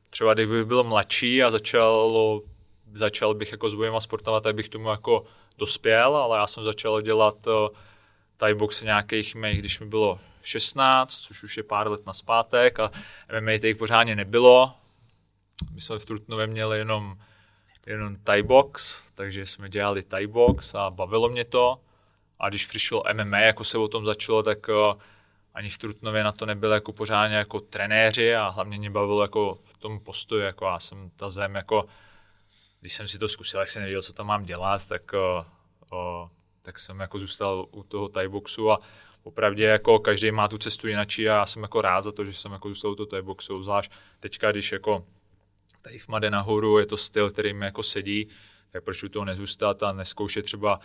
[0.10, 2.42] třeba kdyby byl mladší a začal,
[2.94, 5.26] začal bych jako s bojema sportama, tak bych tomu jako
[5.58, 7.72] dospěl, ale já jsem začal dělat o,
[8.38, 12.80] Thai box nějakých mých, když mi bylo 16, což už je pár let na zpátek
[12.80, 12.91] a
[13.41, 14.73] MMA těch pořádně nebylo.
[15.71, 17.17] My jsme v Trutnově měli jenom,
[17.88, 21.80] jenom Thai box, takže jsme dělali Thai box a bavilo mě to.
[22.39, 24.67] A když přišlo MMA, jako se o tom začalo, tak
[25.54, 29.60] ani v Trutnově na to nebyli jako pořádně jako trenéři a hlavně mě bavilo jako
[29.63, 31.86] v tom postoji, jako já jsem ta zem jako,
[32.80, 35.45] když jsem si to zkusil, jak jsem nevěděl, co tam mám dělat, tak, o,
[35.91, 36.30] o,
[36.62, 38.80] tak jsem jako zůstal u toho Thai boxu a
[39.23, 42.34] opravdu jako každý má tu cestu jinačí a já jsem jako rád za to, že
[42.34, 45.05] jsem jako zůstal toho Thai boxu, zvlášť teďka, když jako
[45.82, 48.27] tady v Made nahoru je to styl, který mi jako sedí,
[48.71, 50.79] tak proč u toho nezůstat a neskoušet třeba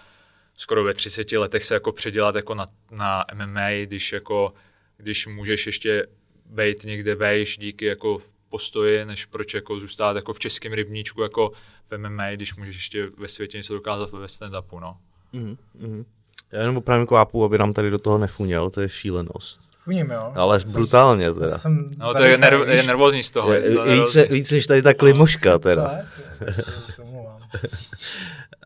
[0.55, 4.55] skoro ve 30 letech se jako předělat jako na, na MMA, když jako,
[4.97, 6.07] když můžeš ještě
[6.47, 11.53] být někde vejš díky jako postoji, než proč jako zůstat jako v českém rybníčku jako
[11.91, 14.99] v MMA, když můžeš ještě ve světě něco dokázat ve stand-upu, no.
[15.35, 16.05] Mm-hmm.
[16.53, 19.61] Já jenom opravdu kvápu, aby nám tady do toho nefuněl, to je šílenost.
[19.79, 20.33] Funím, jo.
[20.35, 21.59] Ale jsem, brutálně teda.
[21.59, 23.53] Jsem No to je, nerv, je nervózní z toho.
[23.53, 26.01] Je, je toho více, než tady ta klimoška teda.
[26.39, 26.55] Tak,
[26.91, 27.03] se.
[27.03, 27.09] Uh,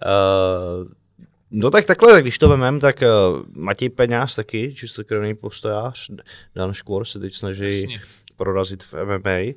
[1.50, 6.10] no tak takhle, tak když to vemem, tak uh, Matěj Peňáz taky, čistokrevný postojář,
[6.54, 8.00] Dan Škvor se teď snaží Jasně.
[8.36, 9.54] prorazit v MMA.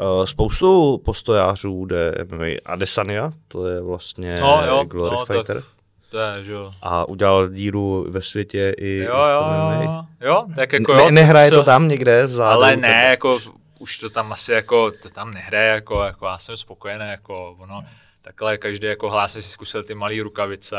[0.00, 2.46] Uh, spoustu postojářů jde MMA.
[2.64, 5.56] Adesanya, to je vlastně No jo, Glory no, Fighter.
[5.56, 5.64] tak
[6.14, 6.74] to je, že jo.
[6.82, 9.46] A udělal díru ve světě i Jo, jo,
[9.82, 12.52] jo, jo, tak jako ne, jo, nehraje co- to tam někde v zádu?
[12.54, 13.38] Ale ne, tak- jako
[13.78, 17.84] už to tam asi jako, to tam nehraje, jako, jako já jsem spokojený, jako ono,
[18.22, 20.76] takhle každý jako hlásí si zkusil ty malé rukavice.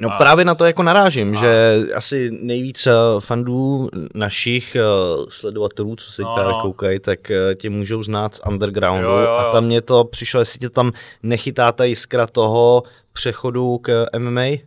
[0.00, 4.80] No A- právě na to jako narážím, A- že asi nejvíc eh, fandů našich eh,
[5.28, 6.60] sledovatelů, co se No, právě no.
[6.60, 9.48] koukají, tak eh, tě můžou znát z undergroundu Jo, jo, a jo.
[9.52, 14.58] tam mě to přišlo, jestli tě tam nechytá ta jiskra toho přechodu k MMA.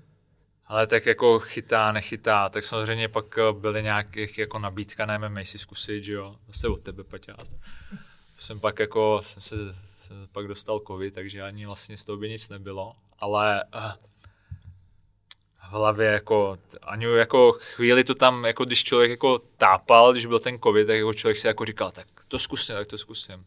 [0.69, 5.57] Ale tak jako chytá, nechytá, tak samozřejmě pak byly nějakých jako nabídka na MMA si
[5.57, 7.49] zkusit, že jo, zase od tebe, Paťáz.
[8.37, 9.55] Jsem pak jako, jsem se
[9.95, 13.63] jsem pak dostal covid, takže ani vlastně z toho by nic nebylo, ale
[15.69, 20.59] hlavě jako, ani jako chvíli to tam, jako když člověk jako tápal, když byl ten
[20.59, 23.45] covid, tak jako člověk si jako říkal, tak to zkusím, tak to zkusím.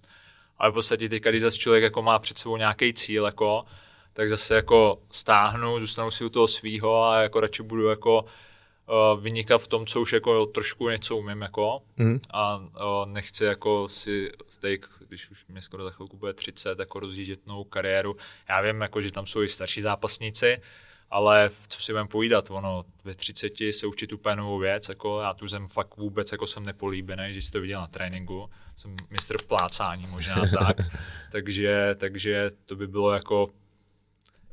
[0.58, 3.64] Ale v podstatě teďka, když zase člověk jako má před sebou nějaký cíl, jako,
[4.12, 9.20] tak zase jako stáhnu, zůstanu si u toho svýho a jako radši budu jako uh,
[9.22, 12.20] vynikat v tom, co už jako trošku něco umím, jako, Mhm.
[12.30, 12.64] a uh,
[13.06, 17.64] nechci jako si steak, když už mě skoro za chvilku bude 30, jako rozjíždět novou
[17.64, 18.16] kariéru.
[18.48, 20.60] Já vím, jako, že tam jsou i starší zápasníci,
[21.10, 25.34] ale co si budeme povídat, ono ve 30 se učit úplně novou věc, jako já
[25.34, 29.38] tu zem fakt vůbec jako jsem nepolíbený, že jsi to viděl na tréninku, jsem mistr
[29.38, 30.76] v plácání možná tak,
[31.32, 33.48] takže, takže to by bylo jako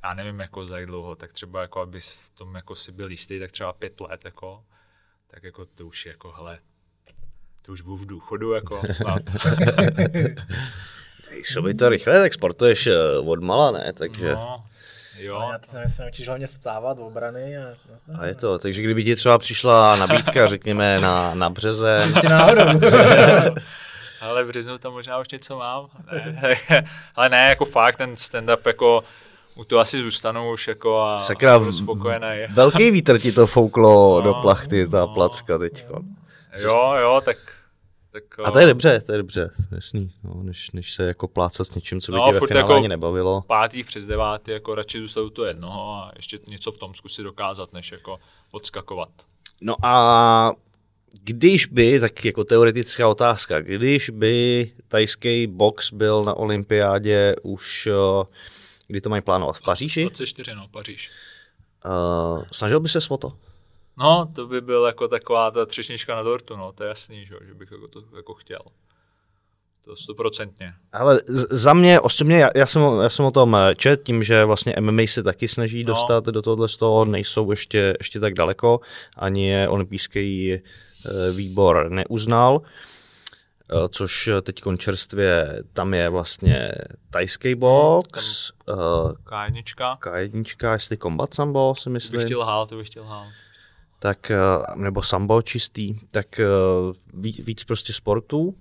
[0.04, 3.12] já nevím jako za jak dlouho, tak třeba jako aby s tom jako si byl
[3.12, 4.64] jistý, tak třeba pět let jako,
[5.28, 6.60] tak jako to už je jako hele,
[7.62, 9.22] to už budu v důchodu jako snad.
[11.44, 13.94] Šlo by to rychle, tak sportuješ eh, od mala, ne?
[13.94, 14.34] Takže...
[14.34, 14.66] No,
[15.18, 17.58] jo, Já to se naučíš hlavně stávat v obrany.
[17.58, 17.62] A,
[18.20, 22.80] A je to, takže kdyby ti třeba přišla nabídka, řekněme, na, na březe, Čistě náhodou.
[24.22, 25.86] ale v březnu tam možná už něco mám.
[26.42, 26.56] Ne,
[27.16, 29.04] ale ne, jako fakt ten stand-up jako
[29.56, 32.28] u toho asi zůstanu už jako a sakra, budu spokojený.
[32.54, 35.08] velký vítr ti to fouklo No, do plachty, ta no.
[35.08, 36.02] placka teďko.
[36.64, 37.38] Jo, jo, tak,
[38.12, 41.68] tak A to je dobře, to je dobře, jasný, no, než, než se jako plácat
[41.68, 43.42] s něčím, co by No, tě ve finále jako- ani nebavilo.
[43.48, 47.24] pátý přes devátý, jako radši zůstat u toho jednoho a ještě něco v tom zkusit
[47.24, 48.18] dokázat, než jako
[48.52, 49.10] odskakovat.
[49.62, 50.52] No a
[51.24, 58.26] když by, tak jako teoretická otázka, když by tajský box byl na olympiádě už, eh,
[58.88, 61.12] kdy to mají plánovat, v Paříži, 24, no, Paříž.
[61.86, 63.34] uh, snažil by se o to?
[63.98, 67.36] No, to by byl jako taková ta třešnička na dortu, no, to je jasný, že,
[67.48, 68.62] že bych jako to jako chtěl.
[69.86, 70.74] To stoprocentně.
[70.94, 74.46] Ale za mě osobně, já, já, jsem, já jsem o tom eh, čet, tím, že
[74.46, 75.88] vlastně MMA se taky snaží no.
[75.88, 78.80] dostat do tohohle z toho, nejsou ještě, ještě tak daleko,
[79.18, 80.62] ani je olympijský eh,
[81.32, 86.72] výbor neuznal, eh, což teď čerstvě, tam je vlastně
[87.10, 88.52] tajský box,
[89.26, 89.98] K1.
[90.00, 92.12] K1, jestli Combat Sambo, si myslím.
[92.12, 93.26] To bych chtěl hál, to bych chtěl hál
[94.00, 94.32] tak,
[94.76, 96.40] nebo sambo čistý, tak
[97.14, 98.56] víc, víc prostě sportů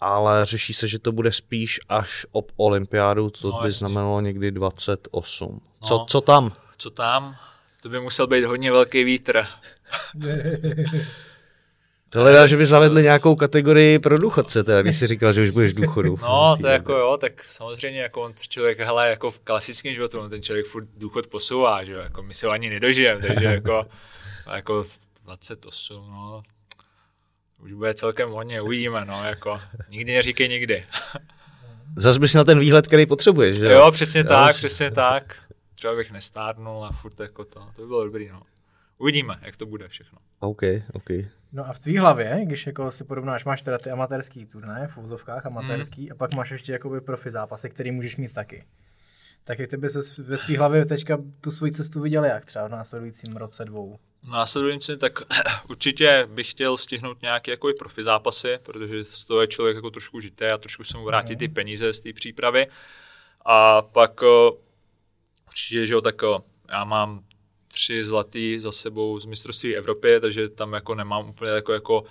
[0.00, 3.78] ale řeší se, že to bude spíš až ob olympiádu, co no, by jasný.
[3.78, 5.60] znamenalo někdy 28.
[5.84, 6.52] Co, no, co tam?
[6.78, 7.36] Co tam?
[7.82, 9.46] To by musel být hodně velký vítr.
[12.10, 15.50] To hledá, že by zavedli nějakou kategorii pro důchodce, teda, když jsi říkal, že už
[15.50, 16.18] budeš v důchodu.
[16.22, 20.20] No, to je jako jo, tak samozřejmě jako on člověk, hele, jako v klasickém životu,
[20.20, 23.44] on ten člověk furt důchod posouvá, že jo, jako my se ho ani nedožijeme, takže
[23.44, 23.86] jako,
[24.56, 24.84] jako
[25.24, 26.42] 28, no,
[27.58, 30.86] už bude celkem hodně, uvidíme, no, jako, nikdy neříkej nikdy.
[31.96, 33.90] Zas bys na ten výhled, který potřebuješ, že jo?
[33.92, 35.36] přesně jo, tak, přesně tak.
[35.74, 38.42] Třeba bych nestárnul a furt jako to, to by bylo dobrý, no.
[38.98, 40.18] Uvidíme, jak to bude všechno.
[40.40, 41.10] OK, OK.
[41.52, 44.98] No a v tvý hlavě, když jako si porovnáš, máš teda ty amatérský turné v
[44.98, 46.12] úzovkách amatérský mm.
[46.12, 48.64] a pak máš ještě jakoby profi zápasy, který můžeš mít taky.
[49.44, 52.70] Tak jak ty bys ve své hlavě teďka tu svoji cestu viděl jak třeba v
[52.70, 53.98] následujícím roce dvou?
[54.26, 55.22] Následující, tak
[55.68, 59.90] určitě bych chtěl stihnout nějaké jako i profi zápasy, protože z toho je člověk jako
[59.90, 62.66] trošku žité a trošku se mu vrátit ty peníze z té přípravy.
[63.44, 64.20] A pak
[65.46, 66.22] určitě, že jo, tak
[66.68, 67.24] já mám
[67.68, 72.04] tři zlatý za sebou z mistrovství Evropy, takže tam jako nemám úplně jako, jako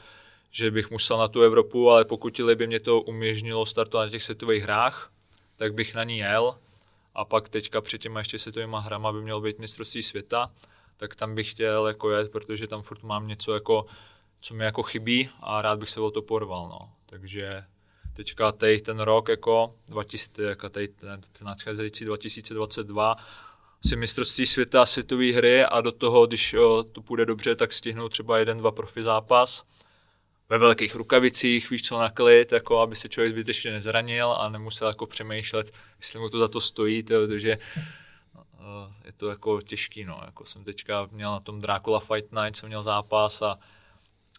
[0.51, 4.23] že bych musel na tu Evropu, ale pokud by mě to umožnilo startovat na těch
[4.23, 5.11] světových hrách,
[5.57, 6.57] tak bych na ní jel.
[7.15, 10.51] A pak teďka před těma ještě světovýma hrama by mělo být mistrovství světa
[10.97, 13.85] tak tam bych chtěl jako jet, protože tam furt mám něco jako,
[14.41, 16.91] co mi jako chybí a rád bych se o to porval, no.
[17.05, 17.63] Takže
[18.13, 23.15] teďka teď ten rok jako 2000, jako teď ten, ten nadcházející 2022
[23.85, 28.09] si mistrovství světa, světové hry a do toho, když jo, to půjde dobře, tak stihnou
[28.09, 29.63] třeba jeden, dva profi zápas
[30.49, 34.87] ve velkých rukavicích, víš co, na klid, jako aby se člověk zbytečně nezranil a nemusel
[34.87, 37.57] jako přemýšlet, jestli mu to za to stojí, protože
[39.05, 40.21] je to jako těžký, no.
[40.25, 43.59] Jako jsem teďka měl na tom Dracula Fight Night, jsem měl zápas a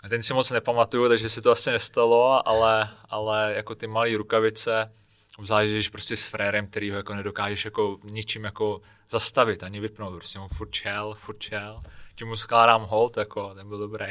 [0.09, 4.93] ten si moc nepamatuju, takže si to asi nestalo, ale, ale jako ty malé rukavice,
[5.39, 10.15] obzvlášť, když prostě s frérem, který ho jako nedokážeš jako ničím jako zastavit, ani vypnout,
[10.15, 11.83] prostě mu furt čel, furt čel,
[12.15, 14.07] tím mu skládám hold, jako, ten byl dobrý.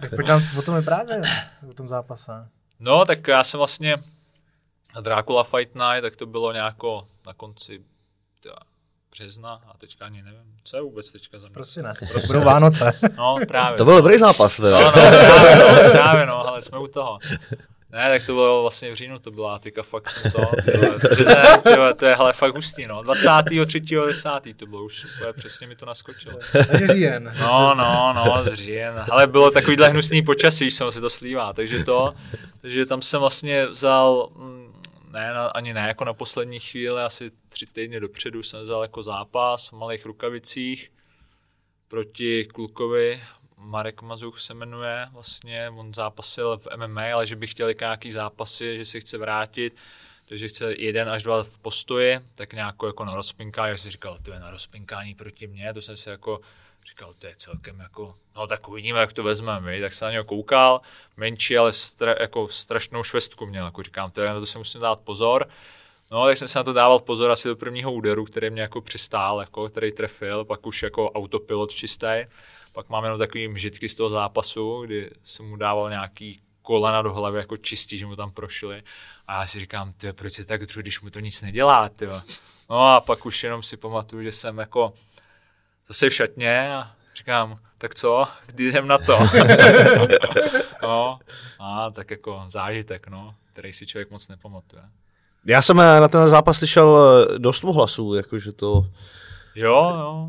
[0.00, 1.22] Tak pojď nám o tom je právě,
[1.70, 2.48] o tom zápase.
[2.78, 3.96] No, tak já jsem vlastně
[5.00, 7.84] Dracula Fight Night, tak to bylo nějako na konci
[9.12, 11.94] března a teďka ani nevím, co je vůbec teďka za Prostě ne,
[12.26, 12.92] budou Vánoce.
[13.16, 13.78] No právě.
[13.78, 14.78] To byl dobrý zápas teda.
[14.78, 17.18] No, no, právě, no, právě, no, ale jsme u toho.
[17.92, 21.94] Ne, tak to bylo vlastně v říjnu, to byla, teďka fakt jsem to, tyhle, tyhle,
[21.94, 23.80] to je hele, fakt hustý, no, 23.
[24.06, 24.28] 10.
[24.56, 26.38] to bylo už, to přesně mi to naskočilo.
[26.92, 27.32] říjen.
[27.40, 31.52] No, no, no, z říjen, ale bylo takovýhle hnusný počasí, když jsem si to slívá,
[31.52, 32.14] takže to,
[32.60, 34.61] takže tam jsem vlastně vzal, mm,
[35.12, 39.68] ne, ani ne, jako na poslední chvíli, asi tři týdny dopředu jsem vzal jako zápas
[39.68, 40.92] v malých rukavicích
[41.88, 43.22] proti klukovi,
[43.56, 48.76] Marek Mazuch se jmenuje, vlastně on zápasil v MMA, ale že by chtěl nějaký zápasy,
[48.76, 49.76] že si chce vrátit,
[50.24, 54.18] takže chce jeden až dva v postoji, tak nějak jako na rozpinkání, já si říkal,
[54.22, 56.40] to je na rozpinkání proti mně, to jsem si jako
[56.86, 60.24] říkal, to je celkem jako, no tak uvidíme, jak to vezmeme, tak se na něho
[60.24, 60.80] koukal,
[61.16, 64.80] menší, ale stra, jako strašnou švestku měl, jako říkám, to, je, na to si musím
[64.80, 65.48] dát pozor.
[66.10, 68.80] No, tak jsem se na to dával pozor asi do prvního úderu, který mě jako
[68.80, 72.26] přistál, jako, který trefil, pak už jako autopilot čistý.
[72.72, 77.12] Pak máme jenom takový mžitky z toho zápasu, kdy jsem mu dával nějaký kolena do
[77.12, 78.82] hlavy jako čistý, že mu tam prošly.
[79.28, 82.06] A já si říkám, ty, proč se tak dřu, když mu to nic nedělá, ty.
[82.70, 84.94] No a pak už jenom si pamatuju, že jsem jako
[85.92, 89.18] zase v šatně a říkám, tak co, kdy jdem na to?
[90.82, 91.18] no,
[91.60, 94.82] a tak jako zážitek, no, který si člověk moc nepamatuje.
[95.46, 98.86] Já jsem na ten zápas slyšel eh, dost hlasů, jakože to...
[99.54, 100.28] Jo, jo,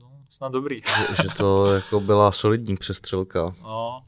[0.00, 0.82] no, snad dobrý.
[1.08, 3.54] že, že to jako byla solidní přestřelka.
[3.62, 4.02] No.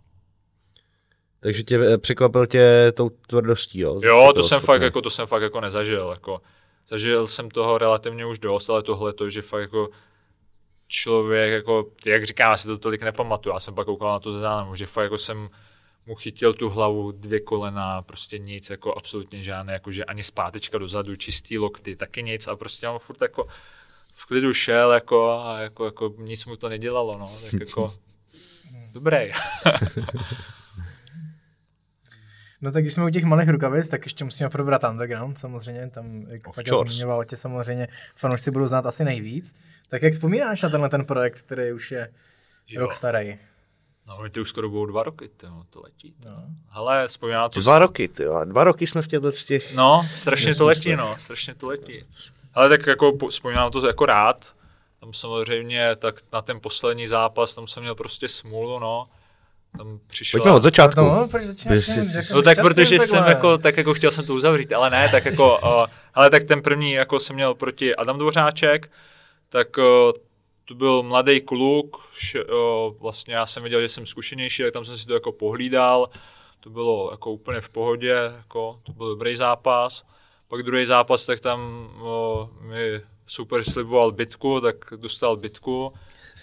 [1.41, 4.01] Takže tě eh, překvapil tě tou tvrdostí, jo?
[4.03, 6.11] Jo, to jsem, fakt, jako, to jsem fakt jako nezažil.
[6.11, 6.41] Jako,
[6.89, 9.89] zažil jsem toho relativně už dost, ale tohle to, že fakt jako
[10.89, 14.33] člověk, jako, jak říkám, já si to tolik nepamatuju, já jsem pak koukal na to
[14.33, 15.49] záznamu, že fakt jako jsem
[16.07, 21.17] mu chytil tu hlavu, dvě kolena, prostě nic, jako absolutně žádné, jakože ani zpátečka dozadu,
[21.17, 22.49] čistý lokty, taky nic.
[22.49, 23.49] A prostě on furt jako
[24.15, 27.95] v klidu šel jako a jako, jako nic mu to nedělalo, no, tak jako
[28.93, 29.19] dobrý.
[32.65, 36.23] No tak když jsme u těch malých rukavic, tak ještě musíme probrat underground, samozřejmě, tam,
[36.29, 36.93] jak Of tak course.
[36.93, 39.55] zmiňoval tě samozřejmě, fanoušci budou znát asi nejvíc.
[39.89, 42.11] Tak jak vzpomínáš na tenhle ten projekt, který už je
[42.69, 42.81] Jo.
[42.81, 43.39] rok starý?
[44.07, 46.15] No, my to už skoro budou dva roky, to, to letí.
[46.23, 46.29] To.
[46.29, 46.45] No.
[46.69, 47.61] Hele, vzpomínám to...
[47.61, 48.41] Dva roky, ty jo.
[48.45, 49.75] Dva roky jsme v těchto z těch...
[49.75, 52.01] No, strašně to letí, no, strašně to letí.
[52.55, 54.55] Ale tak jako po- vzpomínám to jako rád.
[55.01, 59.07] Tam samozřejmě, tak na ten poslední zápas, tam jsem měl prostě smůlu, no.
[59.79, 60.39] Tam přišla...
[60.39, 61.01] Pojďme od začátku.
[61.01, 63.29] No, proč začínáš jako No tak protože jsem takhle?
[63.29, 66.63] jako, tak jako chtěl jsem to uzavřít, ale ne, tak jako, uh, ale tak ten
[66.63, 68.91] první jako jsem měl proti Adam Dvořáček,
[69.49, 69.85] tak uh,
[70.65, 74.85] to byl mladý kluk, š, uh, vlastně já jsem viděl, že jsem zkušenější, tak tam
[74.85, 76.09] jsem si to jako pohlídal,
[76.61, 80.05] to bylo jako úplně v pohodě, jako, to byl dobrý zápas.
[80.49, 85.93] Pak druhý zápas, tak tam uh, mi super sliboval bitku, tak dostal bitku.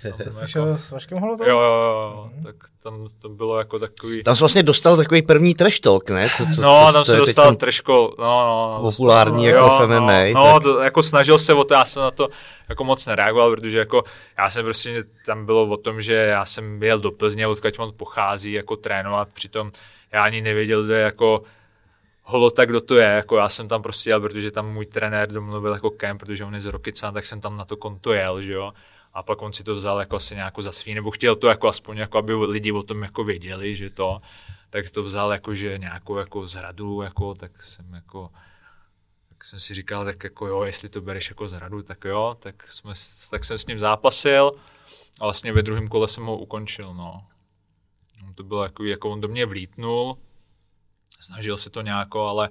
[0.02, 1.44] Tam Jsi jako- s Vaškem Holotou?
[1.44, 4.24] Jo, jo, jo, tak tam to bylo jako takový...
[4.24, 6.30] Tam jsi vlastně dostal takový první trash talk, ne?
[6.38, 9.88] Co, co, no, co, tam je dostal teď trošku, no, no, no, populární dostal- jako
[9.88, 10.24] v MMA.
[10.34, 10.64] No, no tak...
[10.64, 12.30] to, jako snažil se o to, já jsem na to
[12.70, 14.04] jako moc nereagoval, protože jako
[14.38, 17.94] já jsem prostě, tam bylo o tom, že já jsem jel do Plzně, odkud on
[17.98, 19.72] pochází, jako trénovat, přitom
[20.12, 21.42] já ani nevěděl, kde jako
[22.24, 25.74] holota, kdo to je, jako já jsem tam prostě jel, protože tam můj trenér domluvil
[25.74, 28.54] jako kemp, protože on je z Rokycan, tak jsem tam na to konto jel, že
[28.54, 28.72] jo.
[29.14, 31.68] A pak on si to vzal jako asi nějakou za svý, nebo chtěl to jako
[31.68, 34.22] aspoň, jako aby lidi o tom jako věděli, že to,
[34.70, 38.30] tak si to vzal jako, že nějakou jako zradu, jako, tak jsem jako,
[39.30, 42.72] tak jsem si říkal, tak jako jo, jestli to bereš jako zradu, tak jo, tak,
[42.72, 42.94] jsme,
[43.32, 44.52] tak jsem s ním zápasil
[45.20, 47.28] a vlastně ve druhém kole jsem ho ukončil, no.
[48.24, 50.18] No, To bylo jako, jako on do mě vlítnul,
[51.20, 52.50] snažil se to nějako, ale,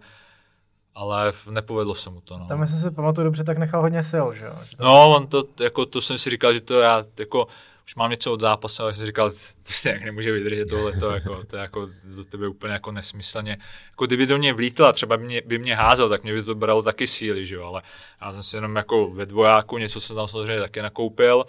[1.00, 2.46] ale nepovedlo se mu to, no.
[2.46, 4.52] Tam, jestli si pamatuju dobře, tak nechal hodně sil, že jo?
[4.70, 7.46] Že to- No, on to, jako, to jsem si říkal, že to já, jako,
[7.86, 9.36] už mám něco od zápasu, ale jsem si říkal, to
[9.72, 13.58] stejně nemůže vydržet tohle, to, jako, to je jako do tebe úplně jako nesmyslně.
[13.90, 16.42] Jako kdyby do mě vlítl a třeba by mě, by mě házel, tak mě by
[16.42, 17.82] to bralo taky síly, že jo, ale
[18.22, 21.44] já jsem si jenom jako ve dvojáku, něco jsem tam samozřejmě taky nakoupil,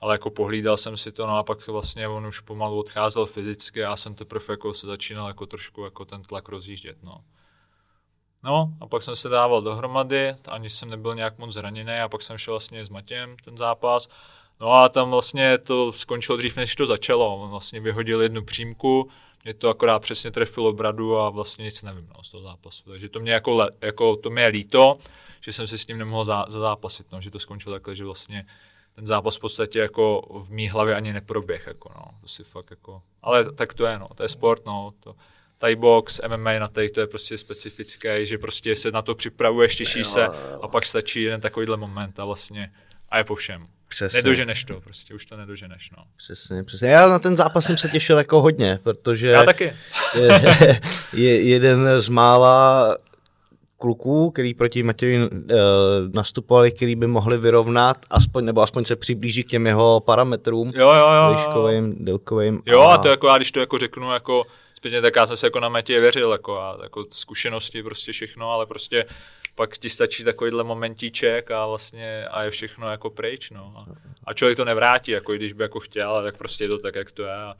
[0.00, 3.84] ale jako pohlídal jsem si to, no a pak vlastně on už pomalu odcházel fyzicky
[3.84, 7.20] a já jsem teprve jako se začínal jako trošku jako ten tlak rozjíždět, no.
[8.44, 12.22] No a pak jsem se dával dohromady, ani jsem nebyl nějak moc zraněný a pak
[12.22, 14.08] jsem šel vlastně s Matějem ten zápas.
[14.60, 17.36] No a tam vlastně to skončilo dřív, než to začalo.
[17.36, 19.10] On vlastně vyhodil jednu přímku,
[19.44, 22.90] mě to akorát přesně trefilo bradu a vlastně nic nevím no, z toho zápasu.
[22.90, 24.98] Takže to mě jako, le, jako to mě je líto,
[25.40, 28.46] že jsem si s ním nemohl za, zazápasit, no, že to skončilo takhle, že vlastně
[28.94, 32.70] ten zápas v podstatě jako v mý hlavě ani neproběh, jako no, to si fakt
[32.70, 35.14] jako, ale tak to je, no, to je sport, no, to,
[35.64, 39.76] Thai box, MMA na tej, to je prostě specifické, že prostě se na to připravuješ,
[39.76, 40.26] těší se
[40.62, 42.70] a pak stačí jeden takovýhle moment a vlastně
[43.08, 43.66] a je po všem.
[43.88, 44.16] Přesně.
[44.18, 46.04] Nedoženeš to, prostě už to nedoženeš, no.
[46.16, 46.88] Přesně, přesně.
[46.88, 49.72] Já na ten zápas jsem se těšil jako hodně, protože Já taky.
[50.14, 50.80] je,
[51.12, 52.96] je jeden z mála
[53.78, 55.30] kluků, který proti Matěji uh,
[56.14, 60.94] nastupovali, který by mohli vyrovnat, aspoň, nebo aspoň se přiblížit k těm jeho parametrům, Jo,
[60.94, 61.34] jo, jo.
[61.34, 62.62] výškovým, délkovým.
[62.66, 64.44] Jo, a to jako já, když to jako řeknu, jako
[64.84, 68.50] zpětně, tak já jsem se jako na Matě věřil, jako, a, jako zkušenosti, prostě všechno,
[68.50, 69.06] ale prostě
[69.54, 73.74] pak ti stačí takovýhle momentíček a vlastně a je všechno jako pryč, no.
[73.76, 73.86] A,
[74.24, 76.94] a člověk to nevrátí, jako i když by jako chtěl, tak prostě je to tak,
[76.94, 77.54] jak to je a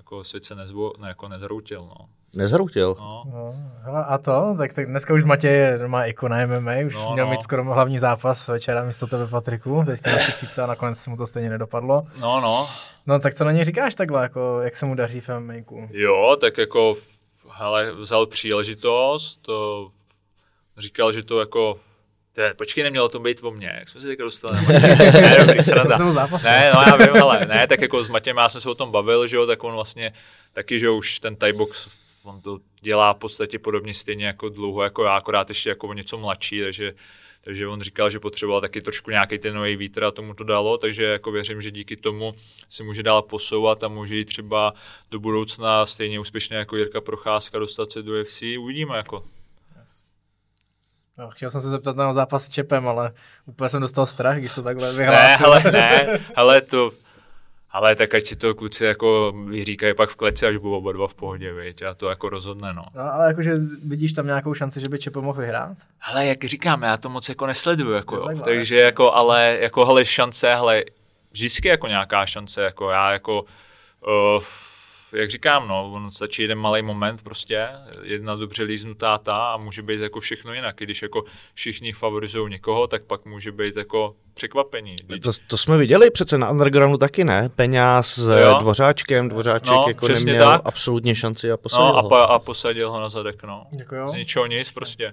[0.00, 2.06] jako svět se nezvo, ne, jako nezroutil, no.
[2.36, 2.96] Nezhroutil.
[2.98, 3.22] no.
[3.32, 7.04] No, hele, a to, tak, tak dneska už Matěj je normálně ikona MMA, už No,
[7.04, 7.30] no, měl no.
[7.30, 11.26] mít skoro hlavní zápas večera místo tebe Patriku, teďka na tisíce a nakonec mu to
[11.26, 12.02] stejně nedopadlo.
[12.20, 12.68] No, no.
[13.06, 15.54] No tak co na něj říkáš takhle, jako, jak se mu daří v MMA?
[15.90, 16.96] Jo, tak jako,
[17.52, 19.88] hele, vzal příležitost, to
[20.78, 21.78] říkal, že to jako,
[22.32, 24.58] to je, počkej, nemělo to být o mně, jak jsme se teďka dostali?
[25.12, 25.98] ne, dobrý, sranda.
[26.44, 28.90] Ne, no já vím, ale ne, tak jako s Matějem já jsem se o tom
[28.90, 30.12] bavil, že jo, tak on vlastně
[30.52, 31.88] taky, že už ten Thai box,
[32.22, 35.92] on to dělá v podstatě podobně stejně jako dlouho jako já, akorát ještě jako o
[35.92, 36.94] něco mladší, takže
[37.44, 40.78] takže on říkal, že potřeboval taky trošku nějaký ten nový vítr a tomu to dalo,
[40.78, 42.34] takže jako věřím, že díky tomu
[42.68, 44.74] si může dál posouvat a může jít třeba
[45.10, 48.42] do budoucna stejně úspěšně jako Jirka Procházka dostat se do UFC.
[48.58, 49.24] Uvidíme jako.
[51.20, 53.12] No, chtěl jsem se zeptat na zápas s Čepem, ale
[53.46, 55.46] úplně jsem dostal strach, když to takhle Ne, vyhlásil.
[55.52, 56.90] ale ne, ale to,
[57.70, 61.08] ale tak ať si to kluci jako vyříkají pak v kleci, až budou oba dva
[61.08, 62.84] v pohodě, viď, a to jako rozhodne, no.
[62.94, 63.52] No, ale jakože
[63.84, 65.76] vidíš tam nějakou šanci, že by Čepo mohl vyhrát?
[66.02, 69.86] Ale jak říkám, já to moc jako nesleduju, jako, Jo, takhle, takže jako, ale jako,
[69.86, 70.84] hele, šance, hele,
[71.32, 74.42] vždycky jako nějaká šance, jako já jako, uh,
[75.12, 77.68] jak říkám, no, on stačí jeden malý moment prostě,
[78.02, 80.76] jedna dobře líznutá ta a může být jako všechno jinak.
[80.78, 84.96] Když jako všichni favorizují někoho, tak pak může být jako překvapení.
[85.22, 87.48] To, to, jsme viděli přece na undergroundu taky, ne?
[87.56, 88.56] Peňáz s jo.
[88.60, 90.60] Dvořáčkem, Dvořáček no, jako neměl tak.
[90.64, 93.66] absolutně šanci a posadil no, a, pa, a posadil ho na zadek, no.
[93.70, 94.06] Děkuju.
[94.06, 95.12] Z ničeho nic prostě.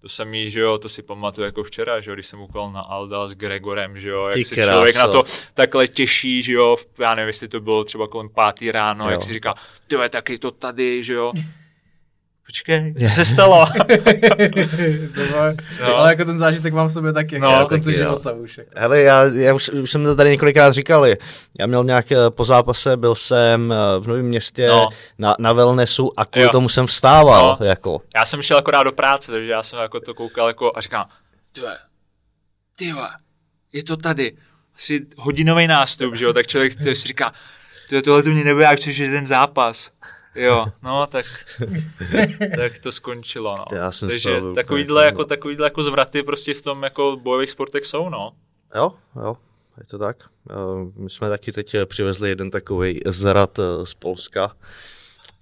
[0.00, 2.80] To samý, že jo, to si pamatuju jako včera, že jo, když jsem koukal na
[2.80, 4.70] Alda s Gregorem, že jo, jak Ty se kráso.
[4.70, 5.24] člověk na to
[5.54, 9.10] takhle těší, že jo, já nevím, jestli to bylo třeba kolem pátý ráno, jo.
[9.10, 9.54] jak si říká,
[9.86, 11.32] ty je taky to tady, že jo.
[12.48, 13.66] Počkej, co se stalo?
[15.80, 15.96] no.
[15.96, 18.58] Ale jako ten zážitek mám v sobě taky, no, na konci života už.
[18.58, 18.70] Jako.
[18.76, 21.06] Hele, já, já už, už jsem to tady několikrát říkal,
[21.58, 24.88] já měl nějak eh, po zápase, byl jsem eh, v Novém městě no.
[25.18, 26.50] na, na wellnessu a kvůli jo.
[26.50, 27.56] tomu jsem vstával.
[27.60, 27.66] No.
[27.66, 28.00] Jako.
[28.16, 31.08] Já jsem šel akorát do práce, takže já jsem jako to koukal jako a říkám,
[31.52, 31.78] tyhle,
[32.74, 33.08] tyhle,
[33.72, 34.36] je to tady.
[34.76, 37.32] Asi hodinový nástup, že jo, tak člověk si říká,
[38.04, 39.90] tohle to mě nebude, jak je ten zápas.
[40.38, 41.26] Jo, no tak,
[42.56, 43.64] tak to skončilo, no.
[43.76, 48.08] Já jsem Takže takovýhle jako, takovýhle jako zvraty prostě v tom jako bojových sportech jsou,
[48.08, 48.32] no.
[48.74, 49.36] Jo, jo,
[49.78, 50.16] je to tak.
[50.96, 54.52] My jsme taky teď přivezli jeden takový zrad eh, z Polska.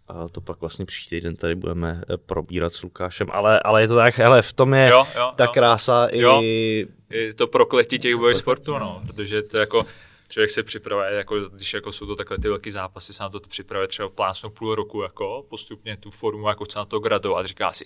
[0.09, 3.89] A to pak vlastně příští týden tady budeme eh, probírat s Lukášem, ale, ale je
[3.89, 6.41] to tak, hele, v tom je jo, jo, ta krása jo.
[6.43, 6.87] i...
[7.11, 9.87] I to prokletí těch bojových sportů, no, protože to jako
[10.29, 13.41] člověk se připravuje, jako, když jako jsou to takhle ty velké zápasy, se na to
[13.41, 17.49] připravuje třeba plásnou půl roku, jako postupně tu formu, jako chce na to gradovat, a
[17.49, 17.85] říká si,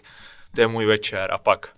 [0.55, 1.69] to je můj večer a pak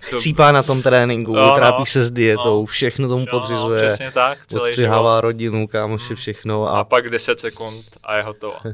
[0.00, 3.82] Chcípá na tom tréninku, no, trápí no, se s dietou, no, všechno tomu no, podřizuje.
[3.82, 5.20] No, přesně tak, celý život.
[5.20, 6.16] rodinu, kámoši, mm.
[6.16, 6.64] všechno.
[6.64, 6.80] A...
[6.80, 8.56] a pak 10 sekund a je hotovo.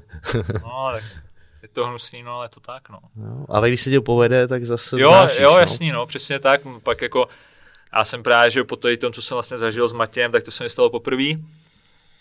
[0.62, 1.02] no, tak
[1.62, 2.98] je to hnusný, no, ale je to tak, no.
[3.16, 5.58] no ale když se ti povede, tak zase Jo, znášíš, jo, no.
[5.58, 6.60] jasný, no, přesně tak.
[6.82, 7.28] Pak jako
[7.94, 10.64] já jsem právě, že po tom, co jsem vlastně zažil s Matějem, tak to se
[10.64, 11.24] mi stalo poprvé.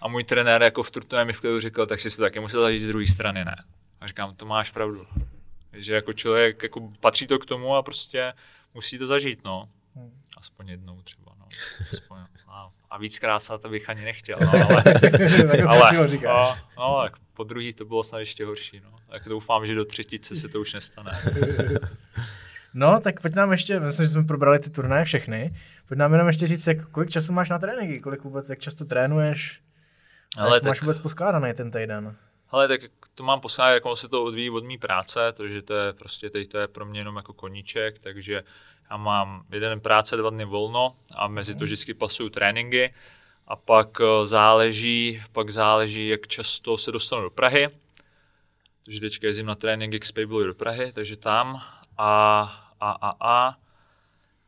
[0.01, 2.61] A můj trenér jako v Trutnově mi v klidu říkal, tak si to taky musel
[2.61, 3.63] zažít z druhé strany, ne.
[4.01, 5.05] A říkám, to máš pravdu.
[5.73, 8.33] Že jako člověk, jako patří to k tomu a prostě
[8.73, 9.69] musí to zažít, no.
[10.37, 11.45] Aspoň jednou třeba, no.
[11.91, 12.17] Aspoň,
[12.47, 14.83] a, a víckrát se to bych ani nechtěl, no, ale,
[15.67, 18.95] ale no, no, tak po druhý to bylo snad ještě horší, no.
[19.09, 21.11] Tak doufám, že do třetice se to už nestane.
[22.73, 25.55] No, tak pojď nám ještě, myslím, že jsme probrali ty turnaje všechny,
[25.87, 28.85] pojď nám jenom ještě říct, jak, kolik času máš na tréninky, kolik vůbec, jak často
[28.85, 29.61] trénuješ,
[30.37, 30.69] Ale jak tak...
[30.69, 32.15] máš vůbec poskládaný ten týden?
[32.49, 32.81] Ale tak
[33.15, 36.49] to mám posádat, jako se to odvíjí od mý práce, takže to je prostě teď
[36.49, 38.43] to je pro mě jenom jako koníček, takže
[38.89, 42.93] já mám jeden práce, dva dny volno a mezi to vždycky pasují tréninky.
[43.47, 47.69] A pak eh, záleží, pak záleží, jak často se dostanu do Prahy,
[48.85, 51.61] takže teďka jezdím na tréninky k Spable do Prahy, takže tam.
[51.97, 53.57] A a, a, a.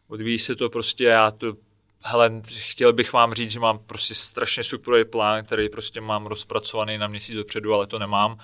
[0.08, 1.54] Odvíjí se to prostě, já to,
[2.04, 6.98] hele, chtěl bych vám říct, že mám prostě strašně super plán, který prostě mám rozpracovaný
[6.98, 8.38] na měsíc dopředu, ale to nemám.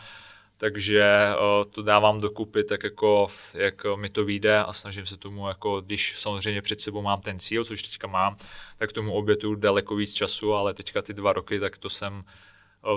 [0.57, 1.29] Takže
[1.71, 6.19] to dávám dokupy tak jako, jak mi to vyjde a snažím se tomu, jako, když
[6.19, 8.37] samozřejmě před sebou mám ten cíl, což teďka mám,
[8.77, 12.23] tak tomu obětu daleko víc času, ale teďka ty dva roky, tak to jsem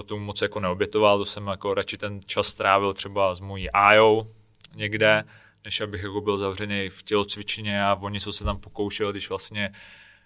[0.07, 4.31] tomu moc jako neobětoval, to jsem jako radši ten čas strávil třeba s mojí AJou
[4.75, 5.25] někde,
[5.65, 9.73] než abych jako byl zavřený v tělocvičně a oni se tam pokoušeli, když vlastně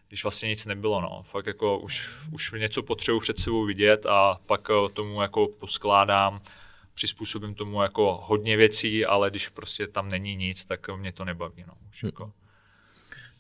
[0.09, 1.23] když vlastně nic nebylo, no.
[1.23, 6.41] Fakt jako už, už něco potřebuji před sebou vidět a pak eh, tomu jako poskládám,
[6.95, 11.65] přizpůsobím tomu jako hodně věcí, ale když prostě tam není nic, tak mě to nebaví,
[11.67, 11.75] no.
[11.91, 12.07] Už hm.
[12.07, 12.33] jako.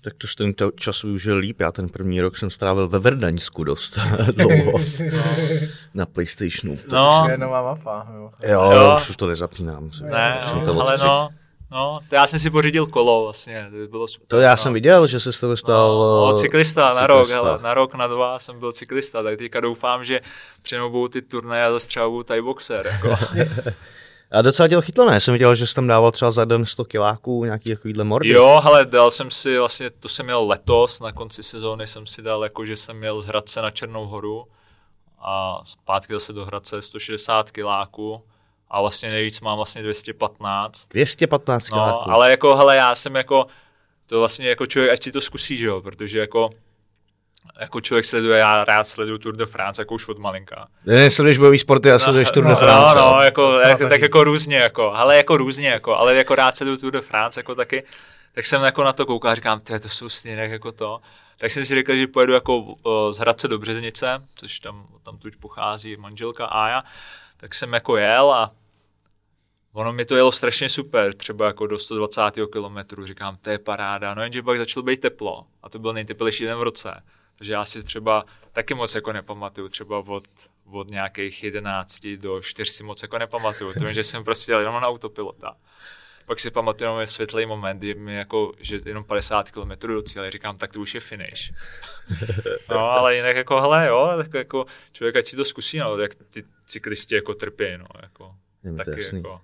[0.00, 1.60] Tak to ten čas využil líp.
[1.60, 3.98] Já ten první rok jsem strávil ve Verdaňsku dost
[4.32, 4.78] dlouho.
[5.12, 5.20] no.
[5.94, 6.76] Na Playstationu.
[6.76, 7.26] To no.
[7.30, 8.06] je nová mapa.
[8.10, 8.94] Jo, jo, jo.
[8.96, 9.90] Už, už to nezapínám.
[10.02, 11.28] Ne, jsem to ale no,
[11.70, 14.26] No, to já jsem si pořídil kolo vlastně, to bylo super.
[14.28, 14.56] To já no.
[14.56, 17.74] jsem viděl, že se z toho stal no, no, cyklista, cyklista, na rok, hele, na
[17.74, 20.20] rok, na dva jsem byl cyklista, tak teďka doufám, že
[20.62, 22.86] přenou ty turnaje a zastřelou Thai boxer.
[22.86, 23.16] Jako.
[24.30, 25.20] A docela děl chytlo, ne?
[25.20, 28.28] Jsem viděl, že jsi tam dával třeba za den 100 kiláků, nějaký takovýhle mordy.
[28.28, 32.22] Jo, ale dal jsem si vlastně, to jsem měl letos, na konci sezóny jsem si
[32.22, 34.46] dal, jako že jsem měl z Hradce na Černou horu
[35.18, 38.22] a zpátky zase do Hradce 160 kiláků
[38.70, 40.88] a vlastně nejvíc mám vlastně 215.
[40.88, 43.46] 215 No, ale jako, hele, já jsem jako,
[44.06, 46.50] to vlastně jako člověk, ať si to zkusí, že jo, protože jako
[47.60, 50.68] jako člověk sleduje, já rád sleduju Tour de France, jako už od malinka.
[50.86, 52.94] Ne, sleduješ bojový sporty, já sleduješ Tour de France.
[52.94, 56.56] No, no, jako, jak, tak jako různě, jako, ale jako různě, jako, ale jako rád
[56.56, 57.82] sleduju Tour de France, jako taky,
[58.34, 61.00] tak jsem jako na to koukal a říkám, to, to jsou stejné jako to.
[61.40, 62.74] Tak jsem si řekl, že pojedu jako uh,
[63.10, 66.82] z Hradce do Březnice, což tam, tam tuď pochází manželka Aja,
[67.40, 68.54] tak jsem jako jel a
[69.72, 72.22] ono mi to jelo strašně super, třeba jako do 120
[72.52, 76.44] km, říkám, to je paráda, no jenže pak začalo být teplo a to byl nejteplejší
[76.44, 77.02] den v roce.
[77.38, 80.24] Takže já si třeba taky moc jako nepamatuju, třeba od,
[80.72, 84.60] od nějakých 11 do 4 si moc jako nepamatuju, to vím, že jsem prostě jel
[84.60, 85.56] jenom na autopilota.
[86.26, 90.30] Pak si pamatuju jenom světlý moment, kdy mi jako, že jenom 50 km do cíle,
[90.30, 91.52] říkám, tak to už je finish.
[92.70, 96.14] No, ale jinak jako, hele, jo, tak jako člověk, ať si to zkusí, no, jak
[96.14, 99.18] ty cyklisti jako trpí, no, jako, Je mi to taky jasný.
[99.18, 99.40] jako,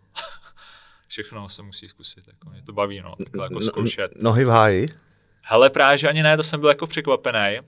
[1.08, 4.22] všechno se musí zkusit, jako, mě to baví, no, takhle jako zkoušet.
[4.22, 4.88] Nohy v háji?
[5.42, 7.58] Hele, právě, že ani ne, to jsem byl jako překvapený.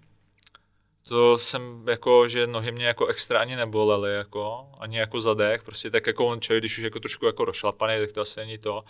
[1.09, 5.91] To jsem jako, že nohy mě jako extra ani nebolely, jako, ani jako zadek, prostě
[5.91, 8.85] tak jako on člověk, když už jako trošku jako rozšlapaný, tak to asi není to.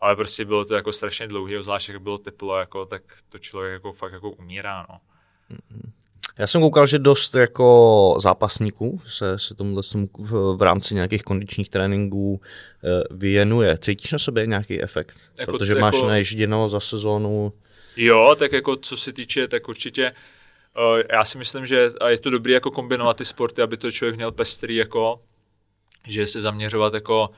[0.00, 3.72] Ale prostě bylo to jako strašně dlouhý, zvlášť jak bylo teplo, jako, tak to člověk
[3.72, 5.00] jako fakt jako umírá, no.
[6.38, 9.80] Já jsem koukal, že dost jako zápasníků se, se tomu
[10.18, 12.40] v, v rámci nějakých kondičních tréninků
[12.84, 13.78] eh, věnuje.
[13.78, 15.16] Cítíš na sobě nějaký efekt?
[15.38, 17.52] Jako- Protože jako- máš naježděno za sezónu.
[17.96, 20.12] Jo, tak jako co se týče, tak určitě
[20.92, 23.90] uh, já si myslím, že a je to dobré jako kombinovat ty sporty, aby to
[23.92, 25.20] člověk měl pestrý, jako,
[26.08, 27.30] že se zaměřovat jako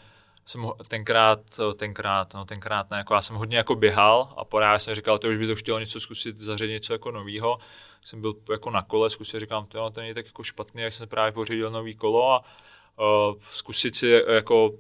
[0.46, 1.40] jsem tenkrát,
[1.70, 5.18] eh, tenkrát, no tenkrát ne, jako já jsem hodně jako běhal a porád jsem říkal,
[5.18, 7.58] to už by to chtělo něco zkusit, zařadit něco jako novýho.
[8.04, 11.08] Jsem byl jako na kole, zkusil, říkám, to, to není tak jako špatný, jak jsem
[11.08, 12.44] právě pořídil nový kolo a
[12.98, 14.76] uh, zkusit si eh, jako uh,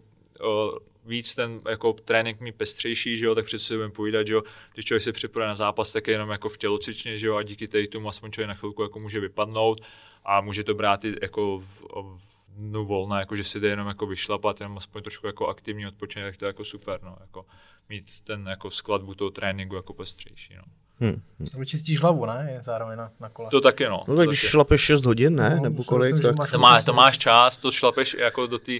[1.04, 4.42] víc ten jako trénink mít pestřejší, že jo, tak přece budeme povídat, že jo,
[4.74, 7.42] když člověk se připravuje na zápas, tak je jenom jako v tělocvičně, že jo, a
[7.42, 9.80] díky tomu aspoň člověk na chvilku jako může vypadnout
[10.24, 11.82] a může to brát i jako v,
[12.18, 15.86] v dnu volna, jako že si jde jenom jako vyšlapat, jenom aspoň trošku jako aktivní
[15.86, 17.46] odpočinek, tak to je jako super, no, jako
[17.88, 20.62] mít ten jako skladbu toho tréninku jako pestřejší, no.
[21.00, 21.22] Hm.
[21.58, 22.50] Vyčistíš hlavu, ne?
[22.54, 23.50] Je zároveň na, na kole.
[23.50, 24.04] To taky, no.
[24.08, 25.56] No tak když šlapeš 6 hodin, ne?
[25.56, 26.38] No, Nebo kolik, tak...
[26.38, 28.72] máš To, má, to máš čas, to šlapeš jako do té,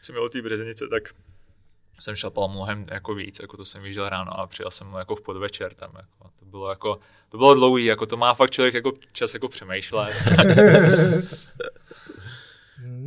[0.00, 1.02] jsem měl do té březenice, tak
[2.00, 5.20] jsem šlapal mnohem jako víc, jako to jsem viděl ráno a přijel jsem jako v
[5.20, 6.98] podvečer tam, jako, to bylo jako,
[7.28, 10.12] to bylo dlouhý, jako to má fakt člověk jako čas jako přemýšlet.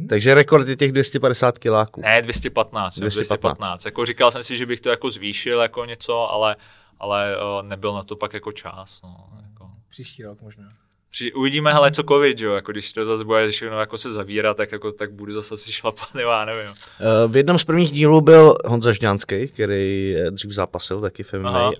[0.09, 2.01] Takže rekord je těch 250 kiláků.
[2.01, 3.13] Ne, 215, 215.
[3.13, 3.39] 215.
[3.39, 3.86] 215.
[3.86, 6.55] Jako říkal jsem si, že bych to jako zvýšil jako něco, ale,
[6.99, 9.01] ale nebyl na to pak jako čas.
[9.03, 9.17] No,
[9.49, 9.69] jako.
[9.89, 10.69] Příští rok možná.
[11.11, 14.57] Při, uvidíme, hele, co covid, jo, jako když to zase bude všechno jako se zavírat,
[14.57, 16.71] tak jako, tak budu zase si šlapat, nebo já nevím.
[16.99, 21.34] Eh, V jednom z prvních dílů byl Honza Žďánský, který dřív zápasil taky v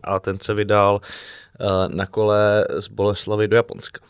[0.03, 1.01] a ten se vydal
[1.59, 1.65] eh,
[1.95, 4.05] na kole z Boleslavy do Japonska.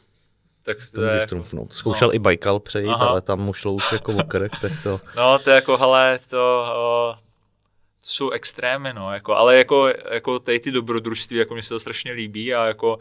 [0.66, 1.74] Tak To to můžeš jako- trumfnout.
[1.74, 3.08] Zkoušel i Baikal přejít, Aha.
[3.08, 5.02] ale tam mu šlo už jako o krk, tak to...
[5.18, 10.40] No, to je jako, hele, to, uh, to jsou extrémy, no, jako, ale jako, jako
[10.40, 13.00] tady ty dobrodružství, jako mě se to strašně líbí a jako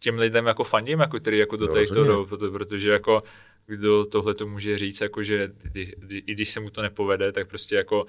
[0.00, 2.12] těm lidem jako fandím, jako který jako do Jo, tady to rozhodně.
[2.14, 3.22] jdou, proto- protože jako
[3.66, 7.32] kdo tohle to může říct, jako že kdy- kdy- i když se mu to nepovede,
[7.32, 8.06] tak prostě jako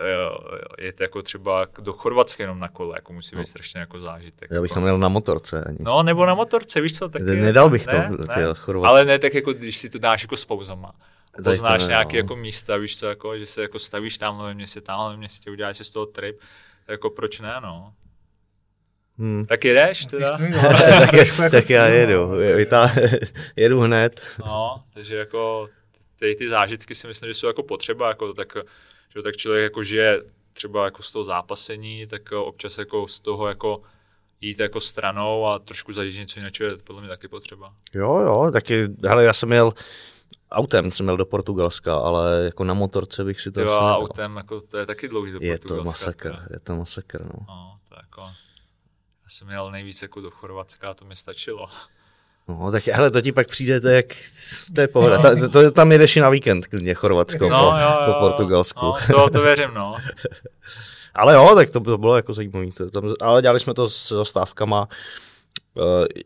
[0.00, 3.46] eh, je to jako třeba do Chorvatska jenom na kole, jako musí být No.
[3.46, 4.50] strašně jako zážitek.
[4.50, 4.74] Já bych jako.
[4.74, 5.78] tam měl na motorce ani.
[5.80, 7.24] No, nebo na motorce, víš co, taky.
[7.24, 8.54] Nedal bych to, ne, ty ne.
[8.54, 8.84] Chorvatsko.
[8.86, 10.92] Ale ne tak jako, když si to dáš jako s pauzama.
[11.30, 12.18] Tady to Poznáš ne, nějaké no.
[12.18, 15.50] jako místa, víš co, jako, že se jako stavíš tam ve městě, tam ve městě,
[15.50, 16.38] uděláš si z toho trip,
[16.86, 17.92] tak jako proč ne, no.
[19.18, 19.46] Hmm.
[19.46, 20.32] Tak jedeš teda?
[20.38, 22.36] to tak, jako tak já jedu, no.
[22.36, 22.90] Vytá-
[23.56, 24.20] jedu hned.
[24.38, 25.68] No, takže jako
[26.18, 28.56] ty, ty zážitky si myslím, že jsou jako potřeba, jako tak,
[29.16, 33.48] že tak člověk jako žije třeba jako z toho zápasení, tak občas jako z toho
[33.48, 33.82] jako
[34.40, 37.74] jít jako stranou a trošku zažít něco jiného, je podle mě taky potřeba.
[37.94, 39.72] Jo, jo, taky, hele, já jsem jel
[40.50, 43.94] autem, jsem jel do Portugalska, ale jako na motorce bych si to Ty asi nedal.
[43.94, 46.46] autem, jako, to je taky dlouhý do Je to Portugalska, masakr, teda.
[46.50, 47.46] je to masakr, no.
[47.48, 51.68] No, to jako, já jsem jel nejvíc jako do Chorvatska a to mi stačilo.
[52.48, 54.06] No, tak hele, to ti pak přijde, to je jak,
[54.74, 55.18] to je pohoda.
[55.18, 58.20] Ta, to, to, tam jedeš i na víkend, klidně Chorvatsko No, po, jo, jo, po
[58.20, 58.86] Portugalsku.
[58.86, 59.94] No, to, to věřím, no.
[61.14, 62.66] Ale jo, tak to, to bylo jako zajímavé.
[62.92, 64.80] Tam, ale dělali jsme to s zastávkama.
[64.80, 64.86] Uh,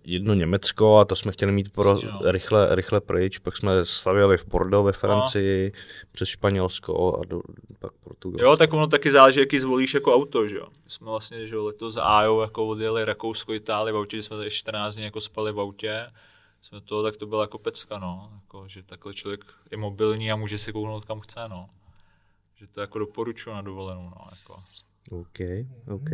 [0.05, 2.33] jedno Německo a to jsme chtěli mít pro, Jasně, no.
[2.33, 5.73] rychle, rychle pryč, pak jsme stavěli v Bordeaux ve Francii,
[6.13, 7.41] přes Španělsko a do,
[7.79, 8.45] pak Portugalsko.
[8.45, 10.67] Jo, tak ono taky záleží, jaký zvolíš jako auto, že jo.
[10.85, 14.23] My jsme vlastně, že jo, letos za AJO jako odjeli Rakousko, Itálii v autě, že
[14.23, 16.07] jsme tady 14 dní jako spali v autě.
[16.63, 18.31] Jsme to, tak to byla jako pecka, no.
[18.35, 21.69] Jako, že takhle člověk je mobilní a může si kouknout kam chce, no.
[22.55, 24.25] Že to jako doporučuji na dovolenou, no.
[24.31, 24.63] Jako.
[25.11, 25.41] OK,
[25.95, 26.11] OK.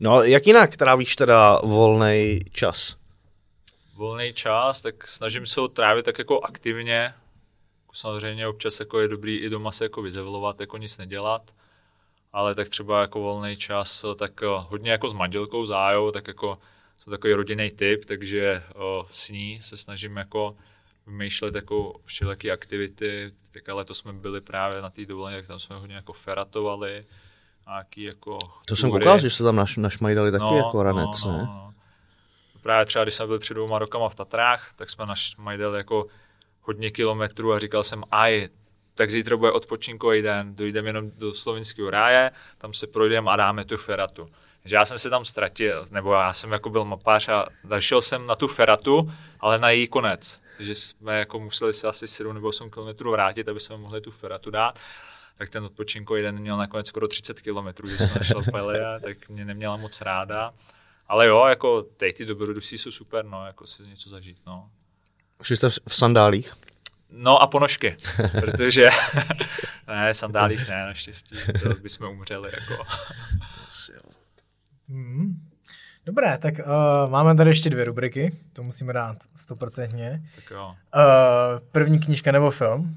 [0.00, 2.96] No, jak jinak trávíš teda volný čas?
[3.98, 7.14] volný čas, tak snažím se ho trávit tak jako aktivně.
[7.82, 11.50] Jako Samozřejmě občas jako je dobrý i doma se jako vyzevolovat, jako nic nedělat.
[12.32, 16.58] Ale tak třeba jako volný čas, tak eh, hodně jako s manželkou zájou, tak jako
[16.98, 20.56] jsem takový rodinný typ, takže o, s ní se snažím jako
[21.06, 23.32] vymýšlet jako všelijaké aktivity.
[23.50, 27.04] Tak to jsme byli právě na té dovolené, tak tam jsme hodně jako feratovali.
[27.68, 31.38] Nějaký jako To jsem koukal, že se tam naš, našmajdali taky jako ranec, no, ne?
[31.38, 31.74] No.
[32.62, 36.06] Právě třeba, když jsme byli před dvouma rokama v Tatrách, tak jsme naš majdel jako
[36.62, 38.48] hodně kilometrů a říkal jsem, aj,
[38.94, 43.64] tak zítra bude odpočinkový den, dojdeme jenom do slovinského ráje, tam se projdeme a dáme
[43.64, 44.26] tu feratu.
[44.64, 48.26] že já jsem se tam ztratil, nebo já jsem jako byl mapář a zašel jsem
[48.26, 50.42] na tu feratu, ale na její konec.
[50.56, 54.10] Takže jsme jako museli se asi 7 nebo 8 km vrátit, aby jsme mohli tu
[54.10, 54.78] feratu dát.
[55.38, 59.44] Tak ten odpočinkový den měl nakonec skoro 30 km, když jsme našel Pelia, tak mě
[59.44, 60.54] neměla moc ráda.
[61.06, 64.70] Ale jo, jako teď ty dobrodružství jsou super, no, jako si něco zažít, no.
[65.42, 66.54] Šli jste v sandálích?
[67.10, 67.96] No a ponožky,
[68.40, 68.90] protože
[69.86, 72.84] ne, sandálích ne, naštěstí, to bychom umřeli, jako.
[74.88, 75.48] Mm.
[76.06, 80.22] Dobré, tak uh, máme tady ještě dvě rubriky, to musíme dát stoprocentně.
[80.34, 80.66] Tak jo.
[80.96, 82.96] Uh, první knížka nebo film?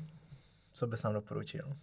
[0.74, 1.74] Co bys nám doporučil?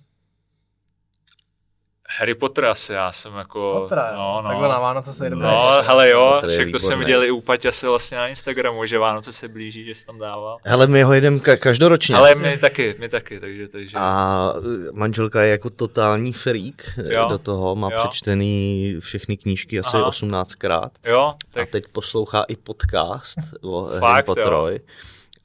[2.16, 3.78] Harry Potter asi, já jsem jako...
[3.80, 4.48] Potter, no, no.
[4.48, 7.88] Takhle na Vánoce se jde No, hele jo, však to jsem viděl i u Paťase
[7.88, 10.58] vlastně na Instagramu, že Vánoce se blíží, že se tam dával.
[10.64, 12.16] Hele, my ho jedeme ka- každoročně.
[12.16, 13.68] Ale my taky, my taky, takže...
[13.68, 13.96] takže...
[14.00, 14.52] A
[14.92, 17.26] manželka je jako totální freak jo.
[17.28, 17.98] do toho, má jo.
[17.98, 20.10] přečtený všechny knížky asi Aha.
[20.10, 20.90] 18krát.
[21.04, 21.68] Jo, tak...
[21.68, 24.80] A teď poslouchá i podcast o Harry Potterovi.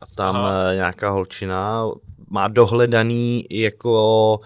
[0.01, 0.74] A tam Aha.
[0.74, 1.86] nějaká holčina
[2.30, 4.39] má dohledaný jako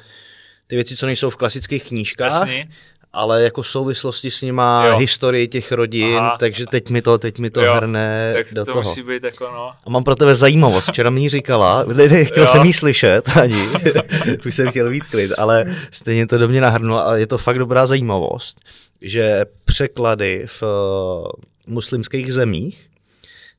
[0.68, 2.70] ty věci, co nejsou v klasických knížkách, Jasný.
[3.14, 4.98] ale jako souvislosti s nima, jo.
[4.98, 6.38] historii těch rodin, Aha.
[6.40, 7.74] takže teď mi to, teď mi to jo.
[7.74, 8.82] hrne tak do to toho.
[8.82, 9.72] musí být jako no.
[9.86, 11.86] A mám pro tebe zajímavost, včera mi ji říkala,
[12.24, 12.48] chtěl jo.
[12.48, 13.68] jsem jí slyšet ani,
[14.46, 17.60] už jsem chtěl být klid, ale stejně to do mě nahrnulo, ale je to fakt
[17.60, 18.60] dobrá zajímavost,
[19.02, 21.28] že překlady v uh,
[21.68, 22.88] muslimských zemích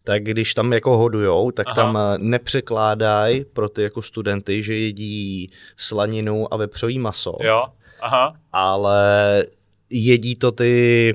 [0.08, 1.74] tak když tam jako hodujou, tak Aha.
[1.74, 7.36] tam eh, nepřekládají pro ty jako studenty, že jedí slaninu a vepřový maso.
[7.40, 7.64] Jo,
[8.00, 8.34] aha.
[8.52, 9.44] Ale
[9.90, 11.14] jedí to ty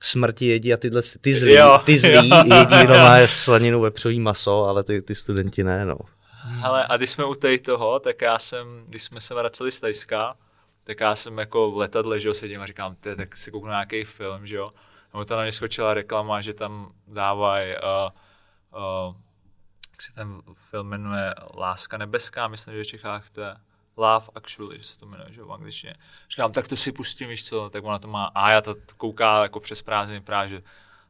[0.00, 2.36] smrti jedí a tyhle ty zlí, jo, ty zlí jo.
[2.36, 5.98] jedí jenom slaninu vepřový maso, ale ty, ty studenti ne, no.
[6.62, 9.80] Ale a když jsme u tej toho, tak já jsem, když jsme se vraceli z
[9.80, 10.34] Tajska,
[10.84, 14.04] tak já jsem jako v letadle, že jo, sedím a říkám, tak si kouknu nějaký
[14.04, 14.70] film, že jo
[15.12, 18.10] nebo tam na mě skočila reklama, že tam dávají, uh,
[19.08, 19.14] uh,
[19.90, 23.54] jak se ten film jmenuje, Láska nebeská, myslím, že v Čechách to je.
[23.96, 25.94] Love Actually, že se to jmenuje, že v angličtině.
[26.30, 29.42] Říkám, tak to si pustím, víš co, tak ona to má, a já to kouká
[29.42, 30.62] jako přes prázdniny právě, že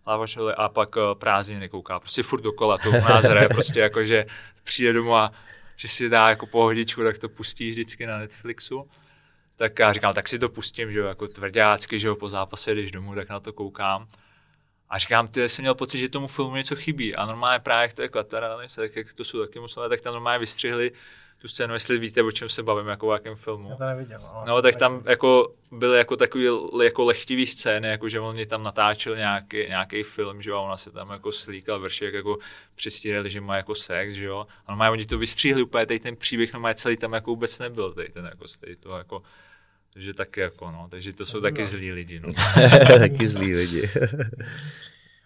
[0.06, 3.80] Love Actually a pak uh, prázdniny kouká, prostě furt dokola, to u nás hraje, prostě
[3.80, 4.26] jako, že
[4.64, 5.32] přijde domů a
[5.76, 8.84] že si dá jako pohodičku, tak to pustí vždycky na Netflixu
[9.58, 12.72] tak já říkám, tak si to pustím, že jo, jako tvrdácky, že jo, po zápase,
[12.72, 14.08] když domů, tak na to koukám.
[14.88, 17.14] A říkám, ty jsem měl pocit, že tomu filmu něco chybí.
[17.16, 20.12] A normálně právě, jak to je Kvataranice, tak jak to jsou taky muslimé, tak tam
[20.12, 20.92] normálně vystřihli
[21.38, 23.70] tu scénu, jestli víte, o čem se bavím, jako o jakém filmu.
[23.70, 24.20] Já to neviděl.
[24.32, 26.48] Ale no, tak tam jako byly jako takový
[26.84, 30.76] jako lechtivý scény, jako že oni tam natáčel nějaký, nějaký film, že jo, a ona
[30.76, 32.38] se tam jako slíkal vršek, jako
[32.74, 34.46] přistírali, že má jako sex, že jo.
[34.66, 37.92] A normálně oni to vystříhli úplně, tady ten příběh normálně celý tam jako vůbec nebyl,
[37.92, 39.22] tady ten jako z toho jako
[39.92, 42.32] takže taky jako, no, takže to jsou taky zlí lidi, no.
[42.98, 43.90] taky zlí lidi.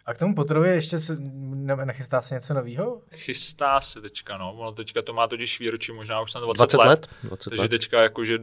[0.07, 3.03] A k tomu Potterovi ještě se, ne, nechystá se něco nového?
[3.14, 4.55] Chystá se teďka, no.
[4.55, 6.86] Ono teďka to má totiž výročí možná už na 20, 20 let.
[6.86, 7.09] let.
[7.22, 7.68] 20 takže let.
[7.68, 8.38] teďka jako, že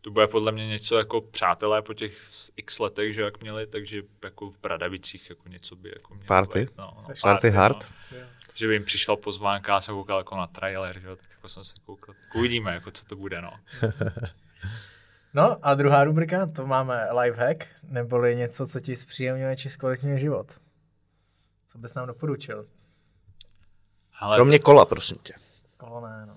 [0.00, 2.18] to bude podle mě něco jako přátelé po těch
[2.56, 6.60] x letech, že jak měli, takže jako v Bradavicích jako něco by jako mělo Party?
[6.60, 7.86] Být, no, no, party, party hard?
[8.12, 8.18] No.
[8.54, 11.64] Že by jim přišla pozvánka, já jsem koukal jako na trailer, že tak jako jsem
[11.64, 12.14] se koukal.
[12.34, 13.50] Uvidíme, jako co to bude, no.
[15.34, 20.46] No a druhá rubrika, to máme lifehack, neboli něco, co ti zpříjemňuje či zkvalitňuje život.
[21.76, 22.66] Co bys nám doporučil?
[24.20, 25.34] Ale Kromě kola, prosím tě.
[25.76, 26.34] Kolo ne, no.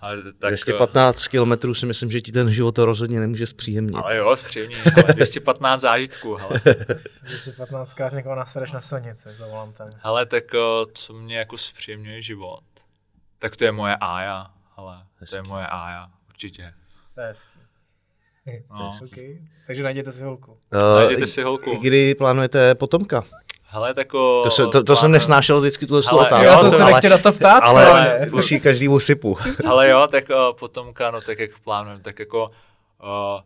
[0.00, 3.96] Ale tak, 215 km si myslím, že ti ten život to rozhodně nemůže zpříjemnit.
[3.96, 4.76] Ale jo, zpříjemně,
[5.14, 6.60] 215 zážitků, hele.
[7.22, 9.88] 215 krát někoho nasereš na silnici za volantem.
[10.02, 10.44] Hele, tak
[10.94, 12.64] co mě jako zpříjemňuje život,
[13.38, 15.30] tak to je moje ája, hele, hezky.
[15.30, 16.74] to je moje ája, určitě.
[17.14, 17.60] To je hezký.
[18.70, 18.92] No.
[19.04, 19.38] okay.
[19.66, 20.52] Takže najděte si holku.
[20.52, 21.76] Uh, najděte si holku.
[21.76, 23.24] Kdy plánujete potomka?
[23.70, 24.40] Hele, tako...
[24.44, 26.44] To, se, to, to jsem nesnášel vždycky tuhle otázku.
[26.44, 29.38] Já jsem se nechtěl na to ptát, ale, ale už každému sypu.
[29.68, 32.50] ale jo, tak uh, potomka, no tak jak plánujeme, tak jako
[33.02, 33.40] uh,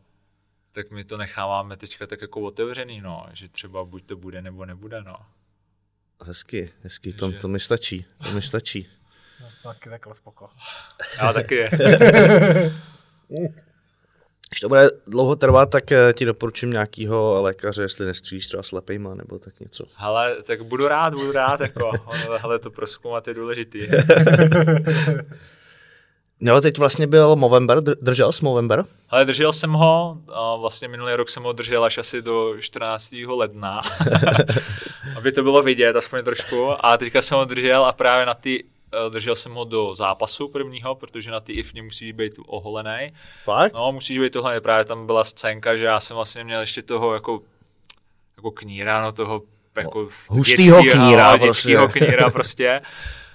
[0.73, 4.67] tak my to necháváme teďka tak jako otevřený, no, že třeba buď to bude, nebo
[4.67, 5.17] nebude, no.
[6.25, 8.89] Hezky, hezky, to, to mi stačí, to mi stačí.
[9.41, 10.51] No, jsem taky takhle spoko.
[11.19, 11.71] Já taky je.
[14.53, 19.15] Když to bude dlouho trvat, tak eh, ti doporučím nějakého lékaře, jestli nestřílíš třeba slepejma
[19.15, 19.85] nebo tak něco.
[19.99, 21.91] Ale tak budu rád, budu rád, jako,
[22.43, 23.81] ale to proskoumat je důležitý.
[26.45, 28.85] No, teď vlastně byl Movember, dr- držel jsi Movember?
[29.11, 33.13] Ale držel jsem ho, a vlastně minulý rok jsem ho držel až asi do 14.
[33.27, 33.81] ledna,
[35.17, 36.87] aby to bylo vidět aspoň trošku.
[36.87, 38.65] A teďka jsem ho držel a právě na ty
[39.09, 43.13] držel jsem ho do zápasu prvního, protože na ty IFně musíš být oholený.
[43.45, 43.73] Fakt?
[43.73, 47.15] No, musíš být tohle, právě tam byla scénka, že já jsem vlastně měl ještě toho
[47.15, 47.41] jako,
[48.37, 49.43] jako kníra, no toho
[49.77, 51.77] jako Hustýho dětskýho- kníra no, prostě.
[51.93, 52.81] kníra prostě.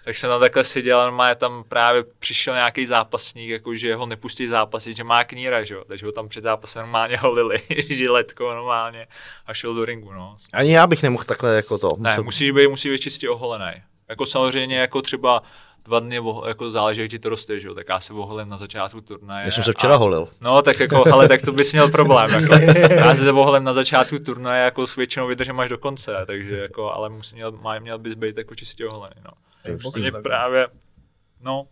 [0.05, 4.47] Tak jsem tam takhle seděl, normálně tam právě přišel nějaký zápasník, jako že ho nepustí
[4.47, 5.83] zápasit, že má kníra, že jo?
[5.87, 9.07] takže ho tam před zápasem normálně holili, žiletkou normálně
[9.45, 10.35] a šel do ringu, no.
[10.53, 11.87] Ani já bych nemohl takhle jako to.
[11.97, 13.71] Ne, Musel- musíš být, musí být čistě oholený.
[14.09, 15.43] Jako samozřejmě jako třeba
[15.83, 17.73] dva dny, jako záleží, jak ti to roste, že jo?
[17.75, 19.45] tak já se oholím na začátku turnaje.
[19.45, 20.27] Já jsem se včera a- holil.
[20.41, 22.29] No, tak jako, ale tak to bys měl problém.
[22.31, 22.53] Jako.
[22.93, 26.91] Já se vohlem na začátku turnaje jako s většinou vydržím až do konce, takže jako,
[26.93, 29.15] ale musí, měl, měl bys být jako čistě oholený.
[29.25, 29.31] No.
[29.63, 30.23] To je box, Mě tak.
[30.23, 30.67] právě,
[31.41, 31.67] no,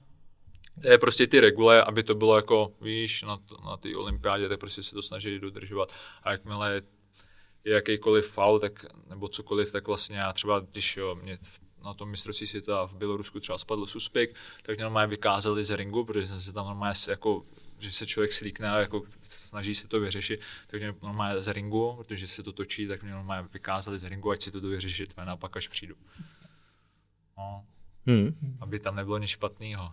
[0.82, 4.50] to je prostě ty regule, aby to bylo jako, víš, na, to, na té olympiádě,
[4.50, 5.90] tak prostě se to snaží dodržovat.
[6.24, 6.82] A jakmile je,
[7.64, 11.94] je jakýkoliv faul, tak, nebo cokoliv, tak vlastně já třeba, když jo, mě v- na
[11.94, 16.28] tom mistrovství světa v Bělorusku třeba spadl suspekt, tak mě normálně vykázali z ringu, protože
[16.28, 17.44] jsem se tam normálně jako
[17.80, 21.94] že se člověk slíkne a jako snaží se to vyřešit, tak mě normálně z ringu,
[21.98, 25.14] protože se to točí, tak mě normálně vykázali z ringu, ať si to jdu vyřešit,
[25.18, 25.96] a pak až přijdu.
[27.38, 27.64] No,
[28.08, 28.58] Hmm.
[28.62, 29.92] aby tam nebylo nic špatného.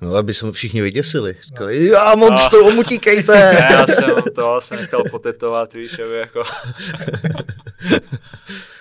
[0.00, 1.36] No, aby jsme všichni vyděsili.
[1.42, 3.32] Říkali, já monstrum, utíkejte!
[3.52, 6.44] Ne, já jsem to se nechal potetovat, víš, aby jako...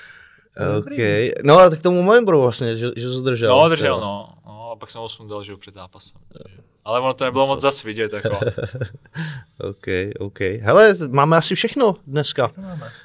[0.77, 0.99] OK.
[1.43, 3.57] No a tak tomu Movemberu vlastně, že, že jsi držel.
[3.57, 4.29] No, držel, no.
[4.45, 4.70] no.
[4.71, 6.21] A pak jsem ho sundal, že jo, před zápasem.
[6.43, 6.57] takže.
[6.85, 8.29] Ale ono to nebylo moc zas vidět, jako.
[9.69, 9.85] OK,
[10.19, 10.39] OK.
[10.39, 12.51] Hele, máme asi všechno dneska.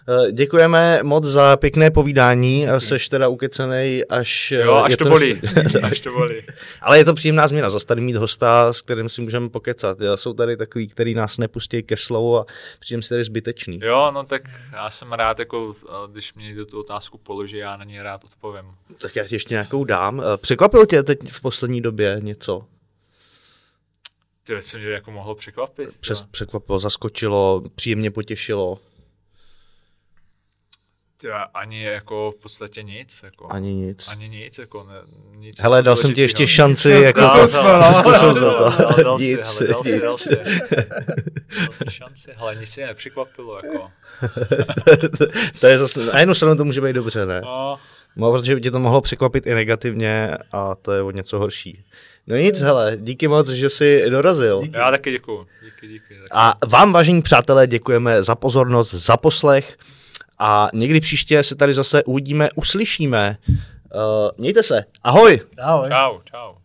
[0.08, 2.68] Eh, Děkujeme moc za pěkné povídání.
[2.68, 4.52] Eh, Seš teda ukecenej, až...
[4.52, 5.40] eh, Jo, až to ten- bolí.
[5.82, 6.34] Až to bolí.
[6.80, 7.68] Ale je to příjemná změna.
[7.68, 9.98] Zase tady mít hosta, s kterým si můžeme pokecat.
[10.14, 12.46] Jsou tady takový, který nás nepustí ke slovu a
[12.80, 13.80] přijím si tady zbytečný.
[13.82, 14.42] Jo, no tak
[14.72, 15.74] já jsem rád, jako,
[16.10, 18.64] když mě někdo tu otázku položí, já na ní rád odpovím.
[19.02, 20.22] Tak já ti ještě nějakou dám.
[20.36, 22.64] Překvapilo tě teď v poslední době něco?
[24.44, 26.00] Ty, co mě jako mohlo překvapit.
[26.00, 28.78] Přes, překvapilo, zaskočilo, příjemně potěšilo?
[31.20, 33.20] Ty, ani jako v podstatě nic.
[33.22, 33.46] Jako.
[33.52, 34.08] Ani nic.
[34.08, 34.94] Ani nic, jako ne,
[35.36, 35.60] nic.
[35.62, 36.82] Hele, jako dal jsem ti ještě šanci.
[36.88, 37.94] Zkusil Jako, Dal to, no.
[37.94, 38.70] zkusil jsem to.
[38.78, 40.20] Dal, dal si, Nic, hele, dal si, dal nic.
[40.20, 40.36] si.
[41.60, 43.90] Dal si šanci, ale nic si nepřekvapilo, jako.
[45.60, 47.40] to je zase, na jednu stranu to může být dobře, ne?
[47.40, 47.78] No,
[48.16, 51.84] No, protože by tě to mohlo překvapit i negativně a to je o něco horší.
[52.26, 54.62] No nic, hele, díky moc, že jsi dorazil.
[54.62, 54.76] Díky.
[54.76, 55.46] já taky děkuju.
[55.64, 56.14] Díky, díky.
[56.32, 59.78] A vám, vážení přátelé, děkujeme za pozornost, za poslech
[60.38, 63.36] a někdy příště se tady zase uvidíme, uslyšíme.
[63.48, 63.54] Uh,
[64.38, 65.40] mějte se, ahoj!
[65.58, 65.88] Ahoj.
[65.88, 66.55] Čau, čau.